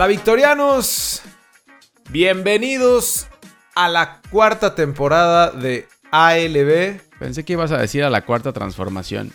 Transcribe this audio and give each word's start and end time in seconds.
Hola 0.00 0.06
Victorianos, 0.06 1.20
bienvenidos 2.08 3.28
a 3.74 3.86
la 3.90 4.22
cuarta 4.30 4.74
temporada 4.74 5.50
de 5.50 5.88
ALB. 6.10 7.02
Pensé 7.18 7.44
que 7.44 7.52
ibas 7.52 7.70
a 7.70 7.76
decir 7.76 8.02
a 8.04 8.08
la 8.08 8.24
cuarta 8.24 8.54
transformación. 8.54 9.30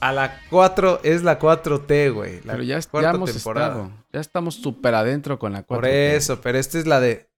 A 0.00 0.12
la 0.12 0.42
4 0.50 1.00
es 1.04 1.22
la 1.22 1.38
4T, 1.38 2.12
güey. 2.12 2.42
La 2.44 2.52
Pero 2.52 2.64
ya, 2.64 2.78
ya 2.78 2.90
cuarta 2.90 3.10
hemos 3.12 3.32
temporada. 3.32 3.68
estado. 3.68 3.90
Ya 4.12 4.20
estamos 4.20 4.56
súper 4.56 4.94
adentro 4.94 5.38
con 5.38 5.54
la 5.54 5.62
4. 5.62 5.74
Por 5.80 5.88
eso, 5.88 6.38
pero 6.42 6.58
esta 6.58 6.78
es 6.78 6.86
la 6.86 7.00
de. 7.00 7.30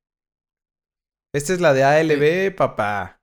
Esta 1.32 1.52
es 1.52 1.60
la 1.60 1.72
de 1.72 1.84
ALB, 1.84 2.52
papá. 2.56 3.15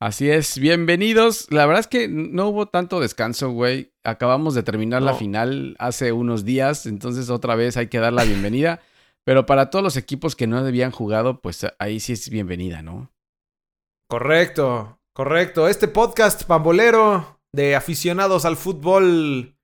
Así 0.00 0.30
es, 0.30 0.60
bienvenidos. 0.60 1.50
La 1.50 1.66
verdad 1.66 1.80
es 1.80 1.88
que 1.88 2.06
no 2.06 2.50
hubo 2.50 2.66
tanto 2.66 3.00
descanso, 3.00 3.50
güey. 3.50 3.92
Acabamos 4.04 4.54
de 4.54 4.62
terminar 4.62 5.02
la 5.02 5.14
final 5.14 5.74
hace 5.80 6.12
unos 6.12 6.44
días, 6.44 6.86
entonces 6.86 7.30
otra 7.30 7.56
vez 7.56 7.76
hay 7.76 7.88
que 7.88 7.98
dar 7.98 8.12
la 8.12 8.22
bienvenida. 8.22 8.80
Pero 9.24 9.44
para 9.44 9.70
todos 9.70 9.82
los 9.82 9.96
equipos 9.96 10.36
que 10.36 10.46
no 10.46 10.56
habían 10.56 10.92
jugado, 10.92 11.40
pues 11.40 11.66
ahí 11.80 11.98
sí 11.98 12.12
es 12.12 12.30
bienvenida, 12.30 12.80
¿no? 12.80 13.12
Correcto, 14.08 15.00
correcto. 15.12 15.66
Este 15.66 15.88
podcast 15.88 16.44
pambolero 16.44 17.40
de 17.52 17.74
aficionados 17.74 18.44
al 18.44 18.56
fútbol. 18.56 19.56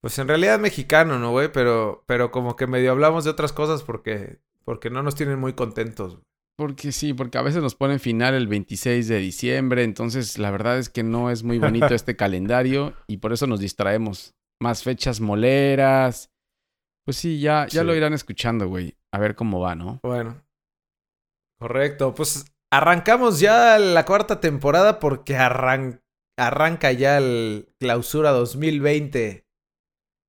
Pues 0.00 0.18
en 0.18 0.28
realidad 0.28 0.58
mexicano, 0.58 1.18
¿no, 1.18 1.30
güey? 1.32 1.52
Pero, 1.52 2.04
pero 2.06 2.30
como 2.30 2.56
que 2.56 2.66
medio 2.66 2.90
hablamos 2.90 3.24
de 3.24 3.30
otras 3.30 3.52
cosas 3.52 3.82
porque, 3.82 4.40
porque 4.64 4.88
no 4.88 5.02
nos 5.02 5.14
tienen 5.14 5.38
muy 5.38 5.52
contentos. 5.52 6.18
Porque 6.58 6.90
sí, 6.90 7.14
porque 7.14 7.38
a 7.38 7.42
veces 7.42 7.62
nos 7.62 7.76
ponen 7.76 8.00
final 8.00 8.34
el 8.34 8.48
26 8.48 9.06
de 9.06 9.18
diciembre, 9.18 9.84
entonces 9.84 10.38
la 10.38 10.50
verdad 10.50 10.76
es 10.78 10.88
que 10.88 11.04
no 11.04 11.30
es 11.30 11.44
muy 11.44 11.58
bonito 11.60 11.86
este 11.94 12.16
calendario 12.16 12.94
y 13.06 13.18
por 13.18 13.32
eso 13.32 13.46
nos 13.46 13.60
distraemos. 13.60 14.34
Más 14.60 14.82
fechas 14.82 15.20
moleras. 15.20 16.30
Pues 17.06 17.16
sí, 17.16 17.38
ya, 17.38 17.66
ya 17.68 17.82
Sí. 17.82 17.86
lo 17.86 17.94
irán 17.94 18.12
escuchando, 18.12 18.66
güey. 18.68 18.96
A 19.14 19.18
ver 19.20 19.36
cómo 19.36 19.60
va, 19.60 19.76
¿no? 19.76 20.00
Bueno. 20.02 20.42
Correcto. 21.60 22.12
Pues 22.14 22.44
arrancamos 22.72 23.38
ya 23.40 23.78
la 23.78 24.04
cuarta 24.04 24.40
temporada 24.40 24.98
porque 24.98 25.36
arran- 25.36 26.00
arranca 26.36 26.90
ya 26.92 27.18
el 27.18 27.68
clausura 27.80 28.30
2020. 28.32 29.44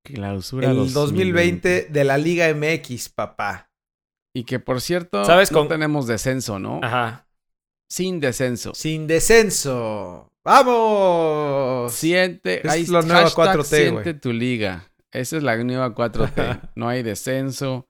Clausura 0.04 0.70
El 0.70 0.92
2020 0.92 1.88
de 1.90 2.04
la 2.04 2.18
Liga 2.18 2.48
MX, 2.54 3.08
papá. 3.10 3.69
Y 4.34 4.44
que 4.44 4.58
por 4.60 4.80
cierto, 4.80 5.24
¿Sabes 5.24 5.50
no 5.52 5.58
con- 5.60 5.68
tenemos 5.68 6.06
descenso, 6.06 6.58
¿no? 6.58 6.80
Ajá. 6.82 7.26
Sin 7.90 8.20
descenso. 8.20 8.72
Sin 8.74 9.06
descenso. 9.08 10.28
¡Vamos! 10.44 11.92
Siente, 11.92 12.66
Es 12.66 12.88
la 12.88 13.02
nueva 13.02 13.22
hashtag 13.24 13.56
4T, 13.58 13.64
siente 13.64 14.14
tu 14.14 14.32
liga. 14.32 14.90
Esa 15.12 15.36
es 15.36 15.42
la 15.42 15.56
nueva 15.62 15.94
4T. 15.94 16.70
no 16.76 16.88
hay 16.88 17.02
descenso. 17.02 17.86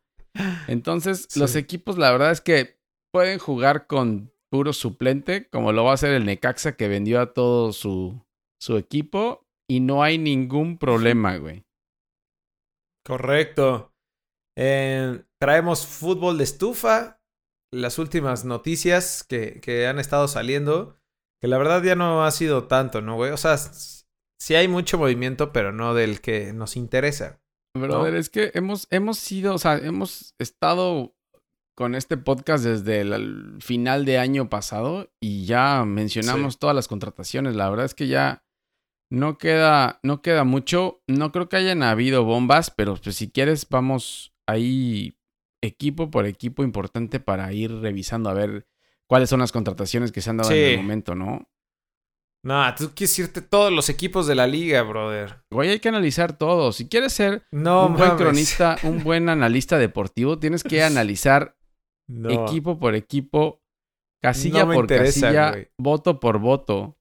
Entonces, 0.66 1.26
Sí. 1.28 1.38
los 1.40 1.54
equipos, 1.56 1.98
la 1.98 2.10
verdad 2.10 2.30
es 2.32 2.40
que 2.40 2.78
pueden 3.12 3.38
jugar 3.38 3.86
con 3.86 4.32
puro 4.50 4.72
suplente, 4.72 5.48
como 5.50 5.72
lo 5.72 5.84
va 5.84 5.90
a 5.92 5.94
hacer 5.94 6.12
el 6.12 6.24
Necaxa 6.24 6.72
que 6.76 6.88
vendió 6.88 7.20
a 7.20 7.32
todo 7.34 7.72
su, 7.72 8.24
su 8.60 8.76
equipo. 8.78 9.44
Y 9.68 9.80
no 9.80 10.02
hay 10.02 10.18
ningún 10.18 10.78
problema, 10.78 11.36
güey. 11.36 11.64
Correcto. 13.06 13.89
Eh, 14.62 15.22
traemos 15.40 15.86
fútbol 15.86 16.36
de 16.36 16.44
estufa. 16.44 17.20
Las 17.72 17.98
últimas 17.98 18.44
noticias 18.44 19.24
que, 19.24 19.60
que 19.60 19.86
han 19.86 19.98
estado 19.98 20.28
saliendo. 20.28 20.98
Que 21.40 21.48
la 21.48 21.56
verdad 21.56 21.82
ya 21.82 21.94
no 21.94 22.24
ha 22.24 22.30
sido 22.30 22.66
tanto, 22.66 23.00
¿no, 23.00 23.16
güey? 23.16 23.30
O 23.30 23.38
sea, 23.38 23.56
sí 23.56 24.54
hay 24.54 24.68
mucho 24.68 24.98
movimiento, 24.98 25.52
pero 25.52 25.72
no 25.72 25.94
del 25.94 26.20
que 26.20 26.52
nos 26.52 26.76
interesa. 26.76 27.40
Brother, 27.74 28.16
es 28.16 28.28
que 28.28 28.50
hemos, 28.54 28.86
hemos 28.90 29.18
sido, 29.18 29.54
o 29.54 29.58
sea, 29.58 29.78
hemos 29.78 30.34
estado 30.38 31.14
con 31.76 31.94
este 31.94 32.18
podcast 32.18 32.64
desde 32.64 33.00
el, 33.00 33.12
el 33.12 33.62
final 33.62 34.04
de 34.04 34.18
año 34.18 34.50
pasado 34.50 35.10
y 35.22 35.46
ya 35.46 35.84
mencionamos 35.86 36.58
todas 36.58 36.76
las 36.76 36.88
contrataciones. 36.88 37.54
La 37.56 37.70
verdad 37.70 37.86
es 37.86 37.94
que 37.94 38.08
ya 38.08 38.44
no 39.10 39.38
queda, 39.38 40.00
no 40.02 40.20
queda 40.20 40.44
mucho. 40.44 41.02
No 41.06 41.32
creo 41.32 41.48
que 41.48 41.56
hayan 41.56 41.82
habido 41.82 42.24
bombas, 42.24 42.70
pero 42.70 42.96
pues 42.96 43.16
si 43.16 43.30
quieres 43.30 43.66
vamos 43.70 44.29
ahí 44.50 45.16
equipo 45.62 46.10
por 46.10 46.26
equipo 46.26 46.62
importante 46.62 47.20
para 47.20 47.52
ir 47.52 47.72
revisando 47.80 48.30
a 48.30 48.34
ver 48.34 48.66
cuáles 49.06 49.28
son 49.30 49.40
las 49.40 49.52
contrataciones 49.52 50.12
que 50.12 50.20
se 50.20 50.30
han 50.30 50.38
dado 50.38 50.50
en 50.52 50.58
el 50.58 50.76
momento, 50.78 51.14
¿no? 51.14 51.48
No, 52.42 52.74
tú 52.74 52.92
quieres 52.94 53.18
irte 53.18 53.42
todos 53.42 53.70
los 53.70 53.90
equipos 53.90 54.26
de 54.26 54.34
la 54.34 54.46
liga, 54.46 54.80
brother. 54.82 55.42
Güey, 55.50 55.70
hay 55.70 55.80
que 55.80 55.90
analizar 55.90 56.38
todo. 56.38 56.72
Si 56.72 56.88
quieres 56.88 57.12
ser 57.12 57.46
No, 57.50 57.86
un 57.88 57.96
buen 57.96 58.16
cronista, 58.16 58.76
un 58.82 59.04
buen 59.04 59.28
analista 59.28 59.76
deportivo, 59.76 60.38
tienes 60.38 60.64
que 60.64 60.82
analizar 60.82 61.58
No. 62.08 62.30
equipo 62.46 62.78
por 62.78 62.94
equipo, 62.94 63.62
casilla 64.22 64.64
No 64.64 64.72
por 64.72 64.84
interesa, 64.84 65.20
casilla, 65.20 65.50
güey. 65.50 65.68
voto 65.76 66.18
por 66.18 66.38
voto. 66.38 66.96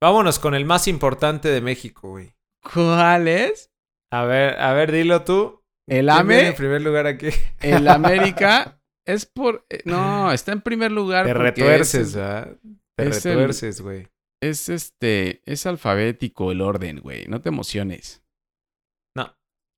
Vámonos 0.00 0.38
con 0.40 0.54
el 0.54 0.64
más 0.64 0.88
importante 0.88 1.48
de 1.48 1.60
México, 1.60 2.08
güey. 2.10 2.34
¿Cuál 2.72 3.28
es? 3.28 3.70
A 4.10 4.24
ver, 4.24 4.58
a 4.60 4.72
ver, 4.72 4.90
dilo 4.90 5.22
tú. 5.22 5.57
El 5.88 6.06
¿Quién 6.06 6.26
viene 6.26 6.40
AME, 6.42 6.48
en 6.48 6.54
primer 6.54 6.82
lugar 6.82 7.06
aquí? 7.06 7.28
el 7.60 7.88
América, 7.88 8.80
es 9.06 9.26
por... 9.26 9.64
eh, 9.70 9.80
No, 9.84 10.30
está 10.32 10.52
en 10.52 10.60
primer 10.60 10.92
lugar 10.92 11.26
Te 11.26 11.34
retuerces, 11.34 12.08
es, 12.08 12.14
¿verdad? 12.14 12.56
Te 12.96 13.04
retuerces, 13.10 13.80
güey. 13.80 14.08
es 14.42 14.68
este, 14.68 15.42
es 15.46 15.66
alfabético 15.66 16.52
el 16.52 16.60
orden, 16.60 17.00
güey, 17.00 17.26
no 17.26 17.40
te 17.40 17.48
emociones. 17.48 18.22
No. 19.16 19.34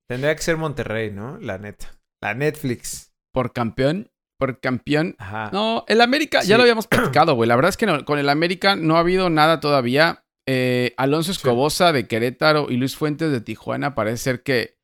Tendría 0.09 0.35
que 0.35 0.43
ser 0.43 0.57
Monterrey, 0.57 1.11
¿no? 1.11 1.39
La 1.39 1.59
neta. 1.59 1.99
La 2.23 2.35
Netflix. 2.35 3.13
Por 3.33 3.53
campeón, 3.53 4.11
por 4.39 4.59
campeón. 4.61 5.15
Ajá. 5.19 5.51
No, 5.53 5.85
el 5.87 6.01
América, 6.01 6.43
Sí. 6.43 6.49
ya 6.49 6.57
lo 6.57 6.63
habíamos 6.63 6.87
platicado, 6.89 7.35
güey. 7.35 7.47
La 7.49 7.57
verdad 7.57 7.69
es 7.71 7.77
que 7.77 7.87
no- 7.87 8.05
con 8.05 8.19
el 8.19 8.29
América 8.29 8.75
no 8.75 8.97
ha 8.97 9.01
habido 9.01 9.31
nada 9.31 9.61
todavía. 9.61 10.25
Eh, 10.49 10.95
Alonso 10.97 11.31
Escobosa 11.31 11.93
de 11.93 12.09
Querétaro 12.09 12.67
y 12.71 12.77
Luis 12.77 12.97
Fuentes 12.97 13.31
de 13.31 13.41
Tijuana 13.41 13.95
parece 13.95 14.17
ser 14.17 14.43
que 14.43 14.80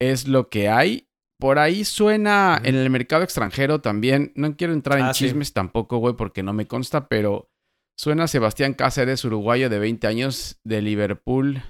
es 0.00 0.26
lo 0.28 0.48
que 0.48 0.68
hay. 0.68 1.08
Por 1.40 1.58
ahí 1.58 1.84
suena 1.84 2.60
en 2.64 2.74
el 2.74 2.90
mercado 2.90 3.22
extranjero 3.22 3.80
también. 3.80 4.32
No 4.34 4.56
quiero 4.56 4.72
entrar 4.72 4.98
en 4.98 5.06
Ah, 5.06 5.14
sí. 5.14 5.24
chismes 5.26 5.52
tampoco, 5.52 5.98
güey, 5.98 6.14
porque 6.16 6.42
no 6.42 6.52
me 6.52 6.66
consta, 6.66 7.08
pero 7.08 7.50
suena 7.96 8.26
Sebastián 8.26 8.74
Cáceres, 8.74 9.24
uruguayo 9.24 9.70
de 9.70 9.78
20 9.78 10.06
años 10.08 10.60
de 10.64 10.82
Liverpool, 10.82 11.62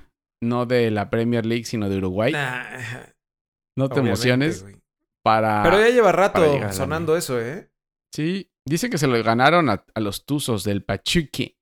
no 0.42 0.64
de 0.66 0.90
la 0.90 1.10
Premier 1.10 1.44
League, 1.44 1.64
sino 1.64 1.88
de 1.90 1.98
Uruguay. 1.98 2.32
Nah, 2.32 2.64
no 3.76 3.88
te 3.90 4.00
emociones 4.00 4.64
para... 5.22 5.62
Pero 5.62 5.78
ya 5.80 5.90
lleva 5.90 6.12
rato 6.12 6.72
sonando 6.72 7.16
eso, 7.16 7.38
¿eh? 7.40 7.70
Sí, 8.14 8.50
dice 8.66 8.88
que 8.88 8.96
se 8.96 9.06
lo 9.06 9.22
ganaron 9.22 9.68
a, 9.68 9.84
a 9.94 10.00
los 10.00 10.24
Tuzos 10.24 10.64
del 10.64 10.82
Pachuque. 10.82 11.58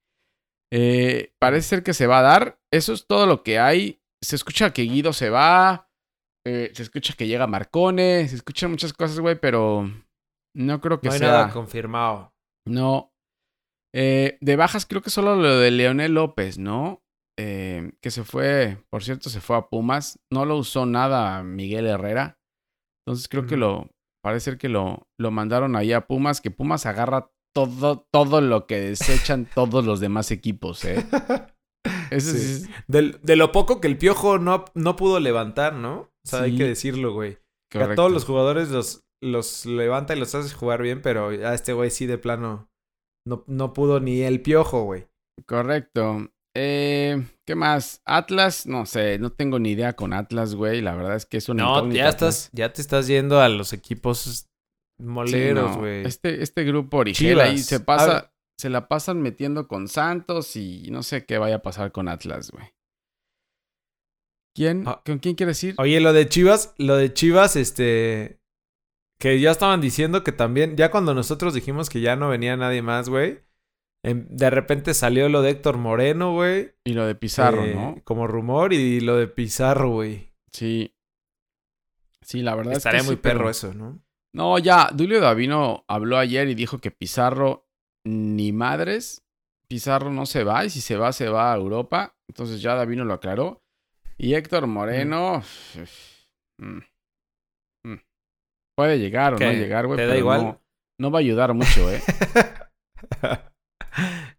Eh, 0.73 1.35
parece 1.41 1.69
ser 1.69 1.83
que 1.83 1.95
se 1.95 2.07
va 2.07 2.21
a 2.21 2.23
dar. 2.23 2.61
Eso 2.73 2.93
es 2.93 3.07
todo 3.07 3.27
lo 3.27 3.43
que 3.43 3.59
hay. 3.59 4.01
Se 4.23 4.37
escucha 4.37 4.73
que 4.73 4.83
Guido 4.83 5.13
se 5.13 5.31
va. 5.31 5.86
Eh, 6.47 6.71
se 6.75 6.83
escucha 6.85 7.15
que 7.15 7.27
llega 7.27 7.47
Marcone. 7.47 8.29
Se 8.29 8.37
escuchan 8.37 8.71
muchas 8.71 8.93
cosas, 8.93 9.19
güey, 9.21 9.39
pero 9.39 9.91
no 10.55 10.81
creo 10.81 11.01
que 11.01 11.09
No 11.09 11.13
hay 11.15 11.19
sea. 11.19 11.29
nada 11.31 11.53
confirmado. 11.53 12.33
No. 12.67 13.13
Eh, 13.95 14.39
de 14.41 14.57
bajas 14.57 14.87
creo 14.87 15.03
que 15.03 15.11
solo 15.11 15.37
lo 15.37 15.59
de 15.59 15.71
Leonel 15.71 16.15
López, 16.15 16.59
¿no? 16.59 17.03
Eh, 17.39 17.93
que 18.01 18.11
se 18.11 18.25
fue, 18.25 18.79
por 18.91 19.03
cierto, 19.05 19.29
se 19.29 19.41
fue 19.41 19.57
a 19.57 19.69
Pumas. 19.69 20.19
No 20.33 20.45
lo 20.45 20.57
usó 20.57 20.87
nada 20.87 21.43
Miguel 21.43 21.87
Herrera. 21.87 22.39
Entonces 23.07 23.29
creo 23.29 23.47
que 23.47 23.57
lo, 23.57 23.89
parece 24.23 24.45
ser 24.51 24.59
que 24.59 24.69
lo, 24.69 25.07
lo 25.19 25.31
mandaron 25.31 25.77
ahí 25.77 25.93
a 25.93 26.07
Pumas, 26.07 26.41
que 26.41 26.51
Pumas 26.51 26.87
agarra 26.87 27.31
todo, 27.55 28.07
todo 28.13 28.41
lo 28.41 28.67
que 28.67 28.81
desechan 28.81 29.47
todos 29.47 29.85
los 29.85 30.01
demás 30.01 30.31
equipos, 30.31 30.85
¿eh? 30.85 31.07
Eso 32.11 32.33
sí. 32.33 32.39
Sí. 32.39 32.45
es 32.65 32.69
Del- 32.87 33.19
de 33.23 33.37
lo 33.37 33.53
poco 33.53 33.81
que 33.81 33.89
el 33.89 33.99
piojo 33.99 34.39
no, 34.39 34.65
no 34.75 34.97
pudo 34.97 35.21
levantar, 35.21 35.75
¿no? 35.75 35.99
O 36.01 36.29
sea, 36.29 36.43
hay 36.43 36.57
que 36.57 36.65
decirlo, 36.65 37.13
güey. 37.13 37.39
Que 37.71 37.79
a 37.79 37.95
todos 37.95 38.11
los 38.13 38.25
jugadores 38.25 38.71
los, 38.71 39.05
los 39.23 39.67
levanta 39.67 40.15
y 40.15 40.19
los 40.19 40.35
hace 40.35 40.55
jugar 40.55 40.83
bien, 40.83 41.03
pero 41.03 41.29
a 41.29 41.55
este 41.55 41.73
güey 41.73 41.91
sí 41.91 42.07
de 42.07 42.19
plano 42.19 42.69
no, 43.27 43.45
no 43.47 43.73
pudo 43.73 44.01
ni 44.01 44.23
el 44.23 44.41
piojo, 44.43 44.83
güey. 44.85 45.07
Correcto. 45.47 46.31
Eh, 46.57 47.23
¿Qué 47.47 47.55
más? 47.55 48.01
Atlas, 48.07 48.67
no 48.67 48.87
sé, 48.87 49.19
no 49.19 49.31
tengo 49.31 49.59
ni 49.59 49.73
idea 49.73 49.93
con 49.95 50.13
Atlas, 50.13 50.55
güey. 50.55 50.81
La 50.81 50.95
verdad 50.95 51.17
es 51.17 51.27
que 51.27 51.37
es 51.37 51.49
una 51.49 51.65
No, 51.65 51.93
ya 51.93 52.09
Atlas. 52.09 52.15
estás, 52.15 52.51
ya 52.53 52.73
te 52.73 52.81
estás 52.81 53.07
yendo 53.09 53.41
a 53.41 53.49
los 53.49 53.73
equipos 53.73 54.19
Sí, 54.99 55.05
moleros, 55.05 55.73
no. 55.73 55.79
güey. 55.81 56.05
Este, 56.07 56.43
este 56.43 56.65
grupo 56.65 56.97
Origel 56.99 57.41
ahí 57.41 57.59
se 57.59 57.77
A 57.77 57.85
pasa, 57.85 58.13
ver. 58.13 58.31
Se 58.57 58.71
la 58.71 58.89
pasan 58.89 59.21
metiendo 59.21 59.69
con 59.69 59.89
Santos 59.89 60.57
y 60.57 60.89
no 60.91 61.03
sé 61.03 61.27
qué 61.27 61.39
vaya 61.39 61.57
a 61.57 61.63
pasar 61.63 61.93
con 61.93 62.09
Atlas, 62.09 62.51
güey. 62.51 62.67
¿Quién? 64.55 64.85
Ah. 64.87 65.03
¿Con 65.05 65.19
quién 65.19 65.35
quieres 65.35 65.63
ir? 65.65 65.75
Oye, 65.79 66.01
lo 66.01 66.13
de 66.13 66.29
Chivas, 66.29 66.75
lo 66.79 66.97
de 66.97 67.13
Chivas, 67.13 67.57
este. 67.57 68.41
Que 69.19 69.41
ya 69.41 69.51
estaban 69.51 69.81
diciendo 69.81 70.23
que 70.25 70.33
también, 70.33 70.77
ya 70.77 70.91
cuando 70.91 71.15
nosotros 71.15 71.55
dijimos 71.55 71.89
que 71.89 72.01
ya 72.01 72.17
no 72.17 72.29
venía 72.29 72.57
nadie 72.57 72.83
más, 72.83 73.09
güey. 73.09 73.41
em, 74.03 74.27
de 74.29 74.51
repente 74.51 74.95
salió 74.95 75.29
lo 75.29 75.43
de 75.43 75.51
Héctor 75.51 75.79
Moreno, 75.79 76.33
güey. 76.33 76.73
Y 76.85 76.93
lo 76.93 77.07
de 77.07 77.15
Pizarro, 77.15 77.65
eh, 77.65 77.75
¿no? 77.75 78.01
Como 78.05 78.27
rumor 78.27 78.73
y 78.73 79.01
lo 79.01 79.17
de 79.17 79.27
Pizarro, 79.27 79.91
güey. 79.91 80.33
Sí. 80.53 80.95
Sí, 82.23 82.43
la 82.43 82.55
verdad 82.55 82.75
Estaría 82.75 83.01
es 83.01 83.05
que 83.05 83.09
muy 83.11 83.17
sí, 83.17 83.23
perro 83.23 83.39
pero- 83.41 83.51
eso, 83.51 83.75
¿no? 83.75 84.03
No, 84.33 84.59
ya, 84.59 84.91
Dulio 84.93 85.21
Davino 85.21 85.85
habló 85.89 86.19
ayer 86.19 86.49
y 86.49 86.55
dijo 86.55 86.79
que 86.79 86.91
Pizarro 86.91 87.66
ni 88.07 88.53
madres. 88.53 89.23
Pizarro 89.69 90.11
no 90.13 90.27
se 90.27 90.45
va 90.45 90.65
y 90.65 90.71
si 90.71 90.81
se 90.81 90.97
va, 90.97 91.13
se 91.13 91.29
va 91.29 91.53
a 91.53 91.57
Europa. 91.57 92.15
Entonces 92.29 92.63
ya 92.63 92.75
Davino 92.75 93.05
lo 93.05 93.15
aclaró. 93.15 93.63
Y 94.17 94.35
Héctor 94.35 94.67
Moreno. 94.67 95.43
mm, 96.59 96.79
mm, 97.85 98.01
Puede 98.77 98.99
llegar 98.99 99.35
o 99.35 99.39
no 99.39 99.53
llegar, 99.53 99.87
güey. 99.87 99.97
¿Te 99.97 100.05
da 100.05 100.09
pero 100.11 100.21
igual? 100.21 100.43
No, 100.43 100.63
no 101.01 101.11
va 101.11 101.19
a 101.19 101.21
ayudar 101.21 101.53
mucho, 101.53 101.91
¿eh? 101.91 102.01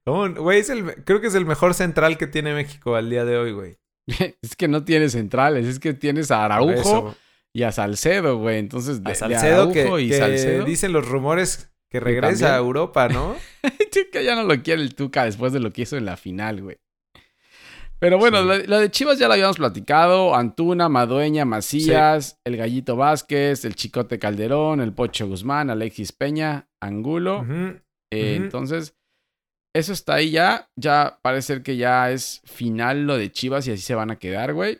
Güey, 0.08 0.64
creo 1.04 1.20
que 1.20 1.28
es 1.28 1.36
el 1.36 1.46
mejor 1.46 1.74
central 1.74 2.18
que 2.18 2.28
tiene 2.28 2.54
México 2.54 2.96
al 2.96 3.10
día 3.10 3.26
de 3.26 3.38
hoy, 3.38 3.52
güey. 3.52 3.78
es 4.42 4.56
que 4.56 4.70
no 4.70 4.86
tienes 4.86 5.12
centrales, 5.12 5.66
es 5.66 5.80
que 5.80 5.94
tienes 5.94 6.32
a 6.32 6.46
Araujo 6.46 7.16
y 7.54 7.64
a 7.64 7.74
Salcedo, 7.74 8.38
güey. 8.38 8.58
Entonces, 8.58 9.04
de, 9.04 9.10
A 9.10 9.14
de 9.14 9.16
Salcedo 9.16 9.72
que, 9.74 10.02
y 10.02 10.10
que 10.10 10.18
Salcedo. 10.18 10.64
dicen 10.64 10.94
los 10.94 11.08
rumores 11.10 11.74
que 11.90 12.00
regresa 12.00 12.54
a 12.56 12.58
Europa, 12.58 13.08
¿no? 13.10 13.36
que 14.12 14.24
ya 14.24 14.36
no 14.36 14.44
lo 14.44 14.62
quiere 14.62 14.82
el 14.82 14.96
Tuca 14.96 15.26
después 15.26 15.54
de 15.54 15.60
lo 15.60 15.72
que 15.72 15.84
hizo 15.84 15.98
en 15.98 16.06
la 16.06 16.18
final, 16.18 16.62
güey. 16.62 16.78
Pero 18.00 18.20
bueno, 18.20 18.42
Sí. 18.42 18.48
lo, 18.48 18.58
lo 18.58 18.80
de 18.80 18.92
Chivas 18.92 19.18
ya 19.18 19.28
lo 19.28 19.34
habíamos 19.34 19.58
platicado. 19.58 20.36
Antuna, 20.36 20.88
Madueña, 20.88 21.46
Macías, 21.46 22.40
el 22.46 22.56
Gallito 22.58 22.96
Vázquez, 22.96 23.66
el 23.66 23.76
Chicote 23.76 24.20
Calderón, 24.20 24.82
el 24.82 24.94
Pocho 24.94 25.28
Guzmán, 25.28 25.70
Alexis 25.72 26.12
Peña, 26.12 26.70
Angulo. 26.80 27.44
Eh. 28.12 28.36
Entonces, 28.36 28.96
eso 29.74 29.94
está 29.94 30.16
ahí 30.16 30.30
ya. 30.30 30.70
Ya 30.76 31.18
parece 31.24 31.48
ser 31.54 31.64
que 31.64 31.76
ya 31.78 32.12
es 32.12 32.42
final 32.46 33.08
lo 33.08 33.18
de 33.18 33.32
Chivas 33.32 33.68
y 33.68 33.72
así 33.72 33.82
se 33.82 33.96
van 33.96 34.12
a 34.12 34.20
quedar, 34.20 34.54
güey. 34.54 34.80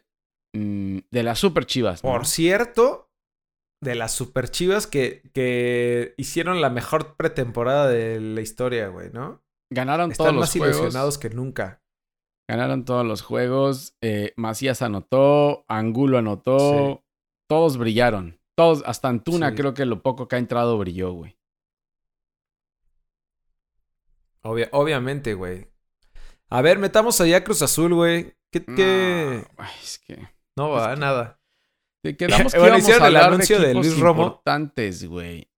Mm, 0.54 1.00
de 1.10 1.24
las 1.24 1.40
super 1.40 1.66
Chivas. 1.66 2.04
¿no? 2.04 2.12
Por 2.12 2.28
cierto, 2.28 3.07
de 3.82 3.96
las 3.96 4.12
super 4.14 4.50
chivas 4.50 4.88
que, 4.88 5.22
que 5.34 6.14
hicieron 6.18 6.62
la 6.62 6.70
mejor 6.70 7.16
pretemporada 7.16 7.88
de 7.88 8.20
la 8.20 8.42
historia, 8.42 8.88
güey, 8.88 9.12
¿no? 9.12 9.44
Ganaron 9.72 10.12
Están 10.12 10.26
todos 10.28 10.36
los 10.36 10.42
más 10.42 10.52
juegos. 10.52 10.78
ilusionados 10.78 11.18
que 11.18 11.30
nunca. 11.30 11.84
Ganaron 12.50 12.86
todos 12.86 13.06
los 13.06 13.22
juegos. 13.22 13.96
eh, 14.02 14.34
Macías 14.38 14.82
anotó, 14.82 15.66
Angulo 15.68 16.18
anotó. 16.18 17.04
Todos 17.50 17.78
brillaron. 17.78 18.40
Todos, 18.58 18.82
hasta 18.86 19.10
Antuna, 19.10 19.50
Sí. 19.52 19.56
creo 19.58 19.74
que 19.74 19.86
lo 19.86 20.02
poco 20.02 20.28
que 20.28 20.38
ha 20.38 20.40
entrado 20.40 20.78
brilló, 20.78 21.12
güey. 21.12 21.38
Obvia- 24.44 24.70
obviamente, 24.72 25.34
güey. 25.34 25.68
A 26.50 26.62
ver, 26.62 26.80
metamos 26.80 27.20
allá 27.22 27.44
Cruz 27.44 27.62
Azul, 27.62 27.94
güey. 27.94 28.34
¿Qué, 28.52 28.64
qué? 28.64 29.46
No, 29.58 29.64
es 29.84 30.00
que. 30.00 30.28
No 30.56 30.70
va, 30.70 30.94
que- 30.94 31.00
nada. 31.00 31.37
Te 32.04 32.16
quedamos 32.16 32.54
que 32.54 32.60
Bueno, 32.60 32.78
hicieron 32.78 33.04
a 33.04 33.08
el 33.08 33.16
hablar 33.16 33.34
anuncio 33.34 33.60
de, 33.60 33.74
Luis 33.74 34.00
Romo. 34.00 34.24
importantes, 34.24 35.06
güey. 35.08 35.50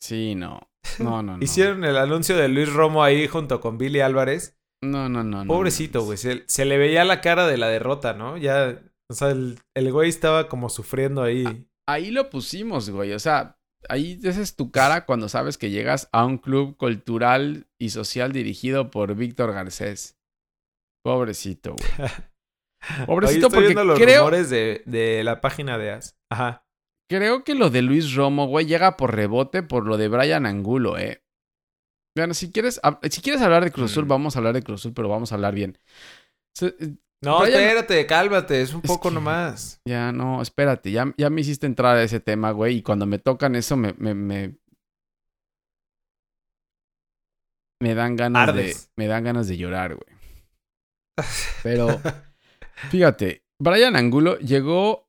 Sí, 0.00 0.34
no. 0.34 0.60
No, 0.98 1.22
no, 1.22 1.36
no. 1.36 1.44
Hicieron 1.44 1.84
el 1.84 1.96
anuncio 1.96 2.36
de 2.36 2.48
Luis 2.48 2.72
Romo 2.72 3.02
ahí 3.02 3.26
junto 3.26 3.60
con 3.60 3.78
Billy 3.78 4.00
Álvarez. 4.00 4.56
No, 4.84 5.08
no, 5.08 5.24
no. 5.24 5.44
no, 5.44 5.48
Pobrecito, 5.52 6.00
no. 6.00 6.04
güey. 6.04 6.18
Se, 6.18 6.44
se 6.46 6.64
le 6.64 6.78
veía 6.78 7.04
la 7.04 7.20
cara 7.20 7.46
de 7.46 7.56
la 7.56 7.68
derrota, 7.68 8.12
¿no? 8.14 8.36
Ya, 8.36 8.80
o 9.10 9.14
sea, 9.14 9.30
el, 9.30 9.58
el 9.74 9.92
güey 9.92 10.08
estaba 10.08 10.48
como 10.48 10.68
sufriendo 10.68 11.22
ahí. 11.22 11.66
Ahí 11.88 12.10
lo 12.10 12.30
pusimos, 12.30 12.90
güey. 12.90 13.12
O 13.12 13.18
sea, 13.18 13.58
ahí 13.88 14.20
esa 14.22 14.42
es 14.42 14.54
tu 14.56 14.70
cara 14.70 15.06
cuando 15.06 15.28
sabes 15.28 15.58
que 15.58 15.70
llegas 15.70 16.08
a 16.12 16.24
un 16.24 16.38
club 16.38 16.76
cultural 16.76 17.66
y 17.78 17.90
social 17.90 18.32
dirigido 18.32 18.90
por 18.90 19.14
Víctor 19.14 19.52
Garcés. 19.52 20.16
Pobrecito, 21.04 21.74
güey. 21.74 22.10
Pobrecito, 23.06 23.46
estoy 23.46 23.56
porque 23.56 23.66
viendo 23.74 23.84
los 23.84 23.98
creo- 23.98 24.20
rumores 24.20 24.50
de, 24.50 24.82
de 24.86 25.24
la 25.24 25.40
página 25.40 25.78
de 25.78 25.90
As. 25.92 26.16
Ajá. 26.30 26.64
Creo 27.08 27.44
que 27.44 27.54
lo 27.54 27.70
de 27.70 27.82
Luis 27.82 28.14
Romo, 28.14 28.46
güey, 28.46 28.66
llega 28.66 28.96
por 28.96 29.14
rebote 29.14 29.62
por 29.62 29.86
lo 29.86 29.96
de 29.96 30.08
Brian 30.08 30.44
Angulo, 30.46 30.98
eh. 30.98 31.22
Bueno, 32.16 32.34
si 32.34 32.50
quieres, 32.50 32.80
si 33.10 33.20
quieres 33.20 33.42
hablar 33.42 33.62
de 33.64 33.70
Cruz 33.70 33.92
Azul, 33.92 34.06
Mm. 34.06 34.08
vamos 34.08 34.34
a 34.36 34.38
hablar 34.38 34.54
de 34.54 34.62
Cruz 34.62 34.80
Azul, 34.80 34.92
pero 34.94 35.08
vamos 35.08 35.30
a 35.32 35.34
hablar 35.36 35.54
bien. 35.54 35.78
Eh, 36.60 36.94
No, 37.22 37.40
Brian- 37.40 37.60
espérate, 37.62 38.06
cálmate, 38.06 38.60
es 38.62 38.72
un 38.74 38.80
Es 38.82 38.88
poco 38.90 39.08
que- 39.10 39.14
nomás. 39.14 39.80
Ya, 39.86 40.12
no, 40.12 40.40
espérate, 40.42 40.90
ya, 40.90 41.12
ya 41.16 41.30
me 41.30 41.40
hiciste 41.42 41.66
entrar 41.66 41.96
a 41.96 42.02
ese 42.02 42.20
tema, 42.20 42.50
güey, 42.52 42.76
y 42.78 42.82
cuando 42.82 43.06
me 43.06 43.18
tocan 43.18 43.54
eso 43.54 43.76
me, 43.76 43.94
me, 43.98 44.14
me, 44.14 44.56
me 47.80 47.94
dan 47.94 48.16
ganas 48.16 48.54
de, 48.54 48.74
me 48.96 49.06
dan 49.06 49.24
ganas 49.24 49.48
de 49.48 49.56
llorar, 49.56 49.94
güey. 49.94 50.16
Pero, 51.62 52.00
fíjate, 52.90 53.42
Brian 53.58 53.96
Angulo 53.96 54.38
llegó 54.38 55.08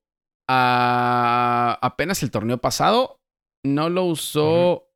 a 0.49 1.77
apenas 1.81 2.23
el 2.23 2.31
torneo 2.31 2.57
pasado, 2.59 3.19
no 3.63 3.89
lo 3.89 4.05
usó, 4.05 4.89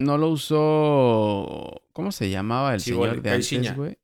no 0.00 0.18
lo 0.18 0.28
usó, 0.28 1.82
¿cómo 1.92 2.12
se 2.12 2.30
llamaba 2.30 2.74
el 2.74 2.80
señor 2.80 3.22
de 3.22 3.30
Caixinha. 3.30 3.70
antes, 3.70 3.76
güey? 3.76 3.98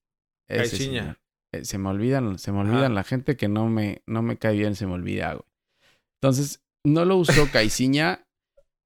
Eh, 0.50 1.64
se 1.64 1.78
me 1.78 1.88
olvidan, 1.88 2.38
se 2.38 2.52
me 2.52 2.60
Ajá. 2.60 2.70
olvidan 2.70 2.94
la 2.94 3.04
gente 3.04 3.36
que 3.36 3.48
no 3.48 3.68
me, 3.68 4.02
no 4.06 4.22
me 4.22 4.38
cae 4.38 4.56
bien, 4.56 4.74
se 4.74 4.86
me 4.86 4.94
olvida, 4.94 5.32
güey. 5.34 5.44
Entonces, 6.20 6.62
no 6.84 7.04
lo 7.04 7.16
usó 7.16 7.48
Caiciña, 7.52 8.26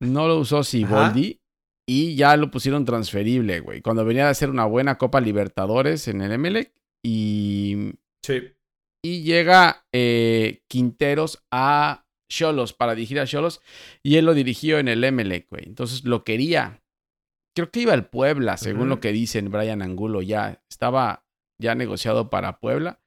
no 0.00 0.28
lo 0.28 0.38
usó 0.38 0.62
Siboldi 0.62 1.40
y 1.88 2.14
ya 2.14 2.36
lo 2.36 2.50
pusieron 2.50 2.84
transferible, 2.84 3.60
güey. 3.60 3.80
Cuando 3.80 4.04
venía 4.04 4.28
a 4.28 4.30
hacer 4.30 4.50
una 4.50 4.64
buena 4.64 4.98
Copa 4.98 5.20
Libertadores 5.20 6.08
en 6.08 6.20
el 6.20 6.32
Emelec 6.32 6.72
y, 7.02 7.92
Sí. 8.24 8.42
Y 9.02 9.22
llega 9.22 9.84
eh, 9.92 10.62
Quinteros 10.68 11.44
a 11.50 12.06
Cholos 12.30 12.72
para 12.72 12.94
dirigir 12.94 13.20
a 13.20 13.26
Cholos 13.26 13.60
y 14.02 14.16
él 14.16 14.24
lo 14.24 14.34
dirigió 14.34 14.78
en 14.78 14.88
el 14.88 15.04
Emelec, 15.04 15.48
güey. 15.50 15.64
Entonces 15.66 16.04
lo 16.04 16.24
quería. 16.24 16.82
Creo 17.54 17.70
que 17.70 17.80
iba 17.80 17.92
al 17.92 18.08
Puebla, 18.08 18.56
según 18.56 18.88
lo 18.88 19.00
que 19.00 19.12
dicen 19.12 19.50
Brian 19.50 19.82
Angulo, 19.82 20.22
ya 20.22 20.62
estaba 20.70 21.26
ya 21.58 21.74
negociado 21.74 22.30
para 22.30 22.58
Puebla. 22.60 23.00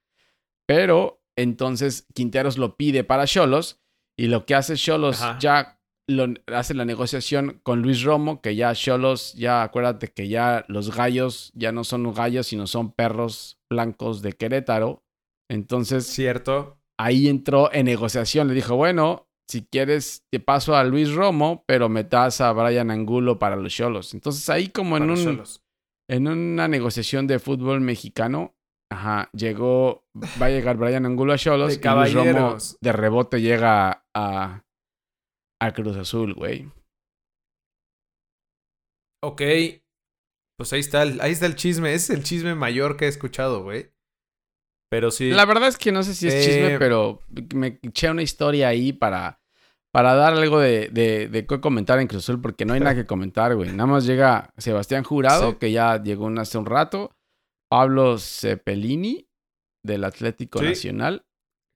Pero 0.68 1.24
entonces 1.36 2.06
Quinteros 2.14 2.58
lo 2.58 2.78
pide 2.78 3.04
para 3.04 3.26
Cholos 3.26 3.82
y 4.18 4.28
lo 4.28 4.46
que 4.46 4.56
hace 4.56 4.76
Cholos 4.76 5.24
ya 5.40 5.80
lo, 6.08 6.28
hace 6.48 6.74
la 6.74 6.86
negociación 6.86 7.60
con 7.64 7.82
Luis 7.82 8.04
Romo, 8.04 8.42
que 8.42 8.56
ya 8.56 8.74
Cholos, 8.74 9.34
ya 9.34 9.64
acuérdate 9.64 10.10
que 10.10 10.28
ya 10.28 10.66
los 10.68 10.96
gallos 10.96 11.52
ya 11.56 11.72
no 11.72 11.84
son 11.84 12.14
gallos, 12.14 12.48
sino 12.48 12.68
son 12.68 12.92
perros 12.92 13.60
blancos 13.70 14.22
de 14.22 14.34
Querétaro. 14.34 15.05
Entonces 15.50 16.08
Cierto. 16.08 16.78
ahí 17.00 17.28
entró 17.28 17.72
en 17.74 17.86
negociación. 17.86 18.48
Le 18.48 18.54
dijo, 18.54 18.76
bueno, 18.76 19.28
si 19.48 19.66
quieres 19.66 20.26
te 20.32 20.40
paso 20.40 20.76
a 20.76 20.84
Luis 20.84 21.14
Romo, 21.14 21.64
pero 21.68 21.88
me 21.90 22.04
das 22.04 22.42
a 22.42 22.52
Brian 22.52 22.90
Angulo 22.92 23.38
para 23.38 23.56
los 23.56 23.74
Cholos. 23.74 24.14
Entonces 24.14 24.50
ahí 24.50 24.70
como 24.70 24.98
en 24.98 25.10
un 25.12 25.44
en 26.10 26.28
una 26.28 26.68
negociación 26.68 27.26
de 27.28 27.40
fútbol 27.40 27.82
mexicano, 27.82 28.56
ajá, 28.92 29.30
llegó, 29.34 30.06
va 30.42 30.48
a 30.48 30.50
llegar 30.50 30.78
Brian 30.78 31.06
Angulo 31.06 31.34
a 31.34 31.38
Cholos 31.38 31.74
y 31.78 31.82
Luis 31.88 32.14
Romo 32.14 32.58
de 32.82 32.92
rebote 32.92 33.42
llega 33.42 34.06
a, 34.14 34.64
a 35.62 35.74
Cruz 35.74 35.98
Azul, 35.98 36.34
güey. 36.34 36.72
Ok. 39.24 39.42
Pues 40.58 40.72
ahí 40.74 40.80
está, 40.80 41.04
el, 41.04 41.20
ahí 41.22 41.32
está 41.32 41.48
el 41.48 41.56
chisme. 41.56 41.94
Ese 41.94 42.14
es 42.14 42.20
el 42.20 42.24
chisme 42.24 42.56
mayor 42.56 42.98
que 42.98 43.06
he 43.06 43.08
escuchado, 43.08 43.64
güey. 43.64 43.92
Pero 44.96 45.12
sí. 45.12 45.30
La 45.32 45.44
verdad 45.46 45.68
es 45.68 45.78
que 45.78 45.92
no 45.92 46.04
sé 46.04 46.14
si 46.16 46.30
es 46.30 46.46
chisme, 46.46 46.76
Eh, 46.76 46.80
pero 46.80 47.22
me 47.54 47.80
eché 47.84 48.10
una 48.10 48.22
historia 48.22 48.70
ahí 48.70 48.94
para, 48.94 49.42
para 49.92 50.16
dar 50.16 50.32
algo 50.34 50.58
de, 50.62 50.88
de, 50.90 51.28
de 51.28 51.46
qué 51.46 51.60
comentar 51.60 52.00
en 52.00 52.08
Cruz 52.08 52.24
Azul, 52.24 52.40
porque 52.40 52.64
no 52.64 52.74
hay 52.76 52.80
nada 52.80 52.96
que 52.96 53.06
comentar, 53.06 53.54
güey. 53.56 53.72
Nada 53.72 53.88
más 53.88 54.06
llega 54.06 54.54
Sebastián 54.58 55.04
Jurado, 55.04 55.52
Sí. 55.52 55.58
que 55.60 55.72
ya 55.74 56.02
llegó 56.02 56.30
hace 56.40 56.58
un 56.58 56.66
rato, 56.66 57.12
Pablo 57.70 58.18
Cepelini, 58.18 59.28
del 59.84 60.06
Atlético 60.06 60.60
Sí. 60.60 60.66
Nacional. 60.66 61.26